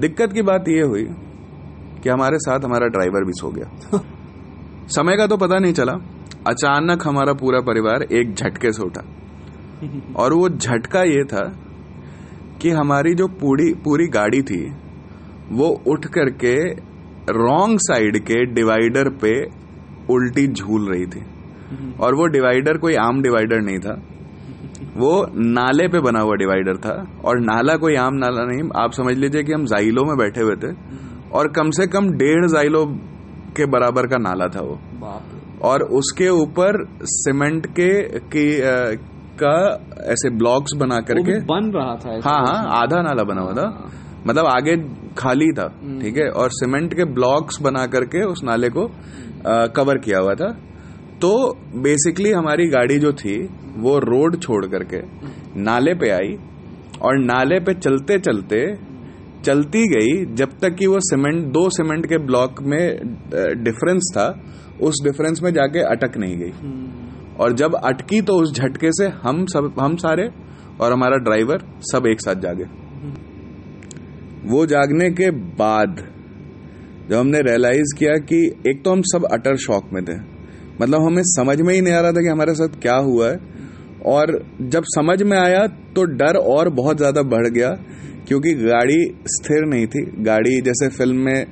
दिक्कत 0.00 0.32
की 0.32 0.42
बात 0.42 0.64
यह 0.68 0.84
हुई 0.84 1.04
कि 2.02 2.08
हमारे 2.08 2.38
साथ 2.38 2.60
हमारा 2.64 2.86
ड्राइवर 2.86 3.24
भी 3.24 3.32
सो 3.32 3.48
गया। 3.48 3.98
समय 4.88 5.16
का 5.16 5.26
तो 5.26 5.36
पता 5.36 5.58
नहीं 5.58 5.72
चला। 5.72 5.92
अचानक 6.46 7.06
हमारा 7.06 7.32
पूरा 7.32 7.60
परिवार 7.60 8.02
एक 8.02 8.34
झटके 8.34 8.72
से 8.72 8.82
उठा। 8.82 9.02
और 10.16 10.32
वो 10.32 10.48
झटका 10.48 11.02
ये 11.02 11.24
था 11.24 11.58
कि 12.60 12.70
हमारी 12.70 13.14
जो 13.14 13.26
पूरी 13.26 13.74
पूरी 13.74 14.06
गाड़ी 14.06 14.42
थी 14.42 14.72
वो 15.52 15.82
उठ 15.86 16.06
करके 16.06 16.89
रॉन्ग 17.30 17.78
साइड 17.80 18.18
के 18.18 18.44
डिवाइडर 18.44 19.08
पे 19.08 19.44
उल्टी 20.12 20.46
झूल 20.48 20.88
रही 20.92 21.06
थी। 21.06 21.24
और 22.00 22.14
वो 22.14 22.26
डिवाइडर 22.26 22.78
कोई 22.78 22.94
आम 22.94 23.22
डिवाइडर 23.22 23.60
नहीं 23.60 23.78
था। 23.78 24.02
वो 24.96 25.26
नाले 25.36 25.88
पे 25.88 26.00
बना 26.00 26.20
हुआ 26.20 26.34
डिवाइडर 26.34 26.76
था। 26.76 27.06
और 27.24 27.40
नाला 27.40 27.76
कोई 27.76 27.94
आम 27.94 28.14
नाला 28.14 28.44
नहीं। 28.44 28.70
आप 28.76 28.92
समझ 28.92 29.16
लीजिए 29.16 29.42
कि 29.42 29.52
हम 29.52 29.64
जाइलो 29.64 30.04
में 30.04 30.16
बैठे 30.16 30.40
हुए 30.40 30.56
थे। 30.56 30.74
और 31.32 31.48
कम 31.48 31.70
से 31.70 31.86
कम 31.86 32.10
डेढ़ 32.10 32.46
जाइलो 32.46 32.84
के 33.56 33.66
बराबर 33.66 34.06
का 34.06 34.16
नाला 34.16 34.46
था 34.46 34.60
वो। 34.60 34.80
और 35.62 35.82
उसके 35.82 36.28
ऊपर 36.28 36.84
सीमेंट 37.02 37.66
के 37.66 38.02
की 38.18 38.60
आ, 38.60 38.94
का 39.42 39.86
ऐसे 40.04 40.30
ब्लॉक्स 40.30 40.72
बना 40.76 40.96
करके 40.96 41.40
बन 41.40 41.72
रहा 41.74 41.94
था 41.94 42.30
हाँ 42.30 42.46
हाँ 42.46 42.82
आधा 42.82 43.02
नाला 43.02 43.22
बना 43.22 43.40
हुआ 43.40 43.52
था। 43.52 43.60
हाँ। 43.60 43.92
मतलब 44.26 44.46
आगे 44.46 44.76
खाली 45.18 45.52
था 45.52 45.64
हम्म। 45.82 46.00
ठीक 46.00 46.16
है? 46.16 46.28
और 46.30 46.50
सीमेंट 46.52 46.94
के 46.94 47.04
ब्लॉक्स 47.12 47.60
बना 47.62 47.86
करके 47.86 48.24
उस 48.24 48.42
नाले 48.44 48.68
को 48.68 48.86
आ, 48.86 49.66
कवर 49.66 49.98
किया 49.98 50.18
हुआ 50.18 50.34
था। 50.34 50.48
तो 51.20 51.30
बेसिकली 51.82 52.30
हमारी 52.32 52.66
गाड़ी 52.68 52.98
जो 52.98 53.12
थी 53.12 53.36
वो 53.76 53.98
रोड 53.98 54.36
छोड़ 54.42 54.64
करके 54.66 55.00
नाले 55.60 55.94
पे 55.94 56.10
आई 56.10 56.36
और 57.02 57.18
नाले 57.18 57.58
पे 57.60 57.74
चलते 57.74 58.18
चलते 58.18 58.60
चलती 59.44 59.86
गई। 59.88 60.34
जब 60.34 60.58
तक 60.62 60.74
कि 60.74 60.86
वो 60.86 60.98
सीमेंट 61.00 61.44
दो 61.52 61.68
सीमेंट 61.70 62.06
के 62.06 62.18
ब्लॉक 62.26 62.60
में 62.62 62.82
डिफरेंस 63.64 64.12
था 64.16 64.26
उस 64.82 65.02
डिफरेंस 65.04 65.42
में 65.42 65.52
जाके 65.52 65.80
अटक 65.86 66.16
नहीं 66.18 66.36
गई। 66.38 66.50
हम्म। 66.60 67.36
और 67.40 67.52
जब 67.52 67.74
अटकी 67.84 68.20
तो 68.20 68.34
उस 68.34 68.52
झटके 68.54 68.90
से 68.92 69.08
हम 69.22 69.44
सब 69.46 69.74
हम 69.80 69.96
सारे 69.96 70.28
और 70.80 70.92
हमारा 70.92 71.16
ड्राइवर 71.18 71.64
सब 71.92 72.06
एक 72.06 72.20
साथ 72.20 72.40
जागे। 72.42 72.64
वो 74.44 74.64
जागने 74.66 75.10
के 75.12 75.30
बाद 75.56 75.96
जब 77.10 77.16
हमने 77.16 77.40
रियलाइज़ 77.42 77.94
किया 77.98 78.16
कि 78.24 78.36
एक 78.68 78.82
तो 78.84 78.92
हम 78.92 79.02
सब 79.04 79.24
अटर 79.32 79.56
शॉक 79.58 79.88
में 79.92 80.02
थे। 80.04 80.14
मतलब 80.80 81.02
हमें 81.02 81.22
समझ 81.26 81.60
में 81.60 81.72
ही 81.74 81.80
नहीं 81.80 81.94
आ 81.94 82.00
रहा 82.00 82.12
था 82.12 82.20
कि 82.20 82.28
हमारे 82.28 82.54
साथ 82.54 82.80
क्या 82.82 82.96
हुआ 82.98 83.28
है। 83.28 83.38
और 84.06 84.32
जब 84.62 84.84
समझ 84.86 85.22
में 85.22 85.36
आया 85.38 85.66
तो 85.96 86.04
डर 86.14 86.36
और 86.36 86.68
बहुत 86.74 86.96
ज़्यादा 86.96 87.22
बढ़ 87.24 87.48
गया, 87.48 87.70
क्योंकि 88.28 88.54
गाड़ी 88.54 89.02
स्थिर 89.28 89.66
नहीं 89.66 89.86
थी। 89.86 90.04
गाड़ी 90.24 90.60
जैसे 90.60 90.88
फ़िल्म 90.88 91.24
में 91.24 91.46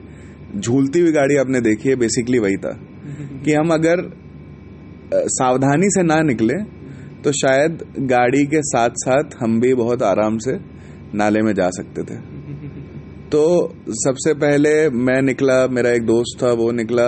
झूलती 0.57 1.01
हुई 1.01 1.13
गाड़ी 1.13 1.37
आपने 1.37 1.61
देखी 1.61 1.89
है 1.89 1.97
बेसिकली 1.97 2.39
वही 2.39 2.57
था। 2.57 2.79
कि 3.45 3.53
हम 3.53 3.75
अगर 3.75 4.09
सावधानी 5.33 5.89
से 5.91 6.03
ना 6.03 6.21
निकले 6.23 6.55
तो 7.23 7.33
शायद 7.35 7.83
गाड़ी 8.09 8.45
के 8.47 8.63
साथ 8.65 8.91
साथ 8.99 9.37
हम 9.41 9.61
भी 9.61 9.75
बहुत 9.75 10.03
आराम 10.05 10.39
से 10.39 10.59
नाले 11.15 11.41
में 11.43 11.53
जा 11.55 11.69
सकते 11.71 12.03
थे। 12.03 12.17
तो 13.33 13.41
सबसे 13.89 14.33
पहले 14.35 14.71
मैं 14.91 15.21
निकला 15.23 15.67
मेरा 15.67 15.91
एक 15.91 16.03
दोस्त 16.03 16.43
था 16.43 16.53
वो 16.53 16.71
निकला। 16.73 17.07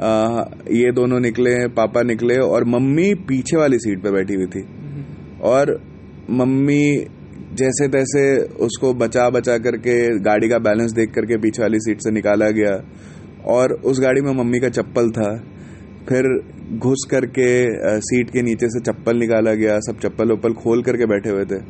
आ, 0.00 0.42
ये 0.70 0.92
दोनों 0.92 1.18
निकले 1.20 1.54
पापा 1.68 2.02
निकले 2.02 2.34
और 2.34 2.64
मम्मी 2.64 3.14
पीछे 3.28 3.56
वाली 3.56 3.78
सीट 3.78 4.02
पे 4.02 4.10
बैठी 4.10 4.34
हुई 4.34 4.46
थी। 4.46 4.62
और 5.42 5.72
मम्मी 6.30 7.06
जैसे 7.54 7.88
तैसे 7.88 8.22
उसको 8.60 8.92
बचा 8.94 9.28
बचा 9.30 9.58
करके 9.58 9.96
गाड़ी 10.18 10.48
का 10.48 10.58
बैलेंस 10.58 10.92
देख 10.92 11.10
करके 11.10 11.36
पीछे 11.36 11.62
वाली 11.62 11.78
सीट 11.78 11.98
से 11.98 12.10
निकाला 12.10 12.50
गया। 12.50 12.74
और 13.46 13.72
उस 13.72 14.00
गाड़ी 14.00 14.20
में 14.20 14.32
मम्मी 14.32 14.58
का 14.58 14.68
चप्पल 14.68 15.10
था। 15.10 15.34
फिर 16.08 16.30
घुस 16.78 17.06
करके 17.10 17.50
सीट 18.00 18.30
के 18.30 18.42
नीचे 18.42 18.66
से 18.66 18.80
चप्पल 18.80 19.16
निकाला 19.16 19.54
गया 19.54 19.78
सब 19.80 19.98
चप्पल 19.98 20.30
उप्पल 20.30 20.52
खोल 20.52 20.82
करके 20.82 21.06
बैठे 21.06 21.30
हुए 21.30 21.44
थे। 21.44 21.60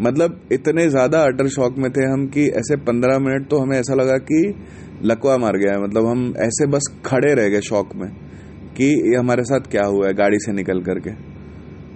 मतलब 0.00 0.40
इतने 0.52 0.88
ज़्यादा 0.88 1.18
अटर 1.22 1.48
शॉक 1.48 1.76
में 1.78 1.90
थे 1.92 2.04
हम 2.04 2.26
कि 2.28 2.46
ऐसे 2.58 2.76
पंद्रह 2.84 3.18
मिनट 3.18 3.48
तो 3.48 3.58
हमें 3.58 3.76
ऐसा 3.78 3.94
लगा 3.94 4.16
कि 4.22 4.40
लकवा 5.04 5.36
मार 5.38 5.56
गया 5.56 5.72
है। 5.72 5.82
मतलब 5.82 6.06
हम 6.06 6.32
ऐसे 6.38 6.66
बस 6.68 6.88
खड़े 7.06 7.34
रह 7.34 7.48
गए 7.48 7.60
शॉक 7.62 7.94
में 7.96 8.08
कि 8.76 8.84
ये 8.84 9.16
हमारे 9.16 9.44
साथ 9.44 9.70
क्या 9.70 9.84
हुआ 9.86 10.06
है 10.06 10.14
गाड़ी 10.14 10.38
से 10.38 10.52
निकल 10.52 10.80
करके। 10.82 11.10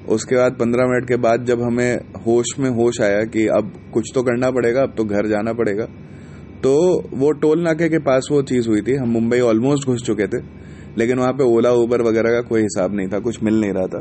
उसके 0.09 0.37
बाद 0.37 0.53
पंद्रह 0.55 0.87
मिनट 0.87 1.09
के 1.09 1.17
बाद 1.19 1.45
जब 1.45 1.63
हमें 1.63 1.97
होश 2.27 2.55
में 2.59 2.69
होश 2.73 3.01
आया 3.01 3.25
कि 3.27 3.47
अब 3.49 3.73
कुछ 3.95 4.11
तो 4.15 4.23
करना 4.23 4.51
पड़ेगा, 4.51 4.83
अब 4.83 4.95
तो 4.97 5.05
घर 5.05 5.27
जाना 5.29 5.53
पड़ेगा 5.55 5.85
तो 6.59 6.73
वो 7.15 7.31
टोल 7.41 7.63
नाके 7.63 7.89
के 7.89 7.99
पास 8.01 8.29
वो 8.33 8.43
चीज़ 8.45 8.69
हुई 8.69 8.81
थी। 8.81 8.95
हम 8.97 9.09
मुंबई 9.11 9.41
ऑलमोस्ट 9.43 9.89
घुस 9.89 10.03
चुके 10.03 10.27
थे, 10.29 10.43
लेकिन 10.99 11.19
वहाँ 11.19 11.33
पे 11.33 11.45
ओला 11.47 11.71
उबर 11.75 12.03
वगैरह 12.03 12.33
का 12.33 12.41
कोई 12.49 12.63
हिसाब 12.63 12.95
नहीं 12.95 13.09
था, 13.09 13.19
कुछ 13.19 13.43
मिल 13.43 13.61
नहीं 13.61 13.73
रहा 13.73 13.87
था। 13.87 14.01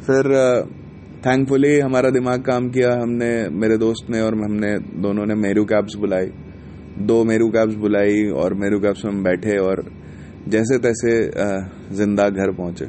फिर 0.00 0.24
थैंकफुली 1.26 1.78
हमारा 1.78 2.10
दिमाग 2.10 2.42
काम 2.42 2.68
किया, 2.68 2.92
हमने, 3.02 3.48
मेरे 3.48 3.76
दोस्त 3.78 4.10
ने 4.10 4.20
और 4.20 4.34
हमने, 4.34 4.78
दोनों 4.78 5.26
ने 5.26 5.34
मेरू 5.34 5.64
कैब्स 5.64 5.96
बुलाई। 5.96 6.26
दो 6.98 7.24
मेरू 7.24 7.48
कैब्स 7.48 7.74
बुलाई 7.74 8.24
और 8.30 8.54
मेरू 8.54 8.80
कैब्स 8.80 9.04
में 9.04 9.22
बैठे 9.22 9.56
और 9.58 9.84
जैसे 10.48 10.78
तैसे 10.78 11.30
ज़िंदा 11.94 12.28
घर 12.28 12.50
पहुँचे। 12.50 12.84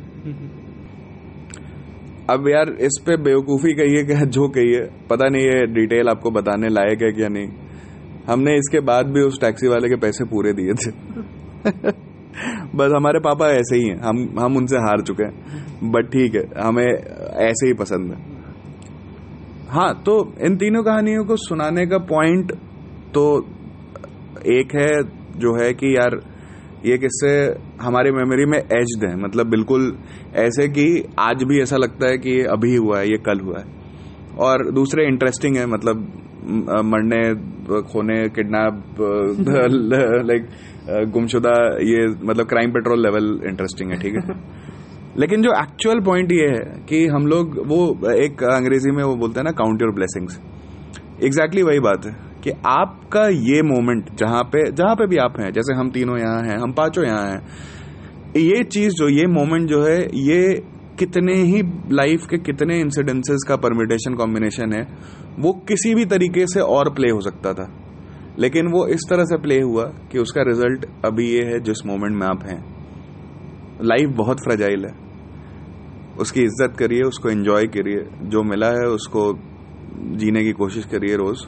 अब 2.30 2.48
यार, 2.48 2.70
इस 2.70 3.04
पे 3.06 3.18
बेवकूफ़ी 3.18 3.74
कहिए 3.74 4.04
क्या? 4.04 4.20
जो 4.38 4.48
कहिए 4.48 4.80
पता 5.10 5.30
नहीं 5.30 5.44
ये 5.44 5.66
डिटेल 5.66 6.10
आपको 6.10 6.32
बताने 6.32 6.70
लायक 6.70 7.02
है 7.02 7.12
क्या 7.12 7.28
नहीं। 7.28 7.48
हमने 8.28 8.56
इसके 8.56 8.80
बाद 8.80 9.06
भी 9.06 9.22
उस 9.22 9.42
टैक्सी 9.42 9.68
वाले 9.68 9.90
के 9.90 9.96
पैसे 9.96 10.26
पूरे 10.26 10.54
दिए 10.54 10.74
थे। 10.74 10.92
बस 12.76 12.92
हमारे 12.96 13.20
पापा 13.20 13.48
ऐसे 13.48 13.76
ही 13.76 13.88
हैं। 13.88 14.00
हम 14.02 14.40
हम 14.40 14.58
उनसे 14.58 14.78
हार 14.78 15.02
चुके 15.02 15.24
हैं। 15.24 15.92
बट 15.92 16.06
ठीक 16.06 16.36
है 16.36 16.44
हमें 16.64 16.88
ऐसे 16.88 17.68
ही 17.68 17.74
पसंद 17.74 18.12
है। 18.12 18.20
हाँ 19.70 19.94
तो 20.06 20.34
इन 20.42 20.56
तीनों 20.56 20.84
कहानियों 20.84 21.26
को 21.26 21.36
सुनाने 21.36 21.86
का 21.88 21.98
पॉइंट 21.98 22.52
तो 23.14 23.26
एक 24.52 24.76
है 24.76 25.04
जो 25.40 25.54
है 25.64 25.74
कि 25.74 25.96
यार 25.96 26.20
ये 26.86 26.98
किस्से 26.98 27.32
हमारी 27.82 28.12
मेमोरी 28.12 28.46
में 28.46 28.58
एज्ड 28.58 29.06
है। 29.06 29.16
मतलब 29.16 29.50
बिल्कुल 29.50 29.98
ऐसे 30.36 30.68
कि 30.68 30.86
आज 31.20 31.44
भी 31.44 31.62
ऐसा 31.62 31.78
लगता 31.78 32.08
है 32.08 32.18
कि 32.18 32.30
ये 32.30 32.44
अभी 32.44 32.76
हुआ 32.76 33.00
है 33.00 33.08
ये 33.08 33.18
कल 33.18 33.40
हुआ 33.40 33.60
है। 33.60 33.66
और 34.40 34.72
दूसरे 34.72 35.06
इंटरेस्टिंग 35.06 35.58
है 35.58 35.66
मतलब 35.66 36.12
मरने 36.86 37.22
खोने 37.82 38.30
किडनैप 38.30 38.84
लाइक 40.26 40.48
गुमशुदा 40.90 41.78
ये 41.78 42.08
मतलब 42.08 42.46
क्राइम 42.46 42.72
पेट्रोल 42.72 43.02
लेवल 43.04 43.42
इंटरेस्टिंग 43.48 43.92
है 43.92 44.00
ठीक 44.00 44.14
है? 44.14 44.40
लेकिन 45.18 45.42
जो 45.42 45.52
एक्चुअल 45.52 46.00
पॉइंट 46.00 46.32
ये 46.32 46.48
है 46.48 46.86
कि 46.90 47.08
हम 47.08 47.28
लोग 47.28 47.60
वो 47.68 48.12
एक 48.12 48.44
अंग्रेज़ी 48.44 48.92
में 48.92 49.04
वो 49.04 49.16
बोलते 49.16 49.40
हैं 49.40 49.44
ना 49.44 49.52
काउंट 49.52 49.82
योर 49.82 49.94
ब्लेसिंग्स 49.94 50.42
एग्जैक्टली 51.24 51.64
वही 51.64 51.80
बात 51.80 52.06
है 52.06 52.16
कि 52.44 52.52
आपका 52.66 53.28
ये 53.28 53.62
मोमेंट 53.62 54.06
जहाँ 54.16 54.44
पे 54.44 54.72
जहाँ 54.72 54.96
पे 54.96 55.08
भी 55.08 55.18
आप 55.18 55.34
हैं 55.40 55.52
जैसे 55.52 55.74
हम 55.74 55.90
तीनों 55.90 56.18
यहाँ 56.18 56.42
हैं 56.42 56.58
हम 56.58 56.72
पाँचों 56.72 57.06
यहाँ 57.06 57.32
हैं 57.32 57.42
ये 58.38 58.64
चीज़ 58.64 58.94
जो 58.94 59.10
ये 59.10 59.28
मोमेंट 59.28 59.70
जो 59.70 59.84
है 59.84 60.02
ये 60.04 60.64
कितने 61.00 61.34
ही 61.34 61.62
लाइफ 61.92 62.26
के 62.30 62.38
कितने 62.38 62.80
इंसिडेंसेस 62.80 63.46
का 63.48 63.56
परमिटेशन 63.56 64.14
कॉम्बिनेशन 64.14 64.74
है 64.74 64.88
वो 65.40 65.54
किसी 65.68 65.96
भी 65.96 66.06
तरीके 66.06 66.46
से 66.46 66.60
और 66.60 66.90
प्ले 66.90 67.10
हो 67.10 67.22
सकता 67.22 67.54
था। 67.54 67.81
लेकिन 68.42 68.68
वो 68.68 68.88
इस 68.88 69.00
तरह 69.10 69.24
से 69.24 69.38
प्ले 69.38 69.62
हुआ 69.62 69.84
कि 69.84 70.20
उसका 70.20 70.42
रिज़ल्ट 70.42 70.86
अभी 71.06 71.28
ये 71.30 71.44
है, 71.44 71.60
जिस 71.60 71.86
मोमेंट 71.86 72.16
में 72.16 72.28
आप 72.28 72.44
हैं। 72.44 72.60
लाइफ 73.82 74.10
बहुत 74.10 74.38
फ्रजाइल 74.38 74.86
है। 74.86 74.94
उसकी 76.20 76.42
इज़्ज़त 76.42 76.78
करिए, 76.78 77.02
उसको 77.02 77.30
एंजॉय 77.30 77.68
करिए। 77.68 78.30
जो 78.30 78.44
मिला 78.44 78.68
है, 78.68 78.88
उसको 78.88 79.34
जीने 80.18 80.44
की 80.44 80.52
कोशिश 80.52 80.86
करिए 80.86 81.16
रोज। 81.16 81.48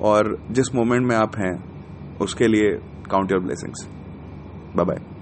और 0.00 0.38
जिस 0.50 0.74
मोमेंट 0.74 1.06
में 1.06 1.16
आप 1.16 1.38
हैं, 1.38 1.54
उसके 2.18 2.46
लिए 2.46 2.70
count 3.10 3.32
your 3.32 3.40
blessings 3.40 3.88
bye 4.76 4.84
bye 4.84 5.19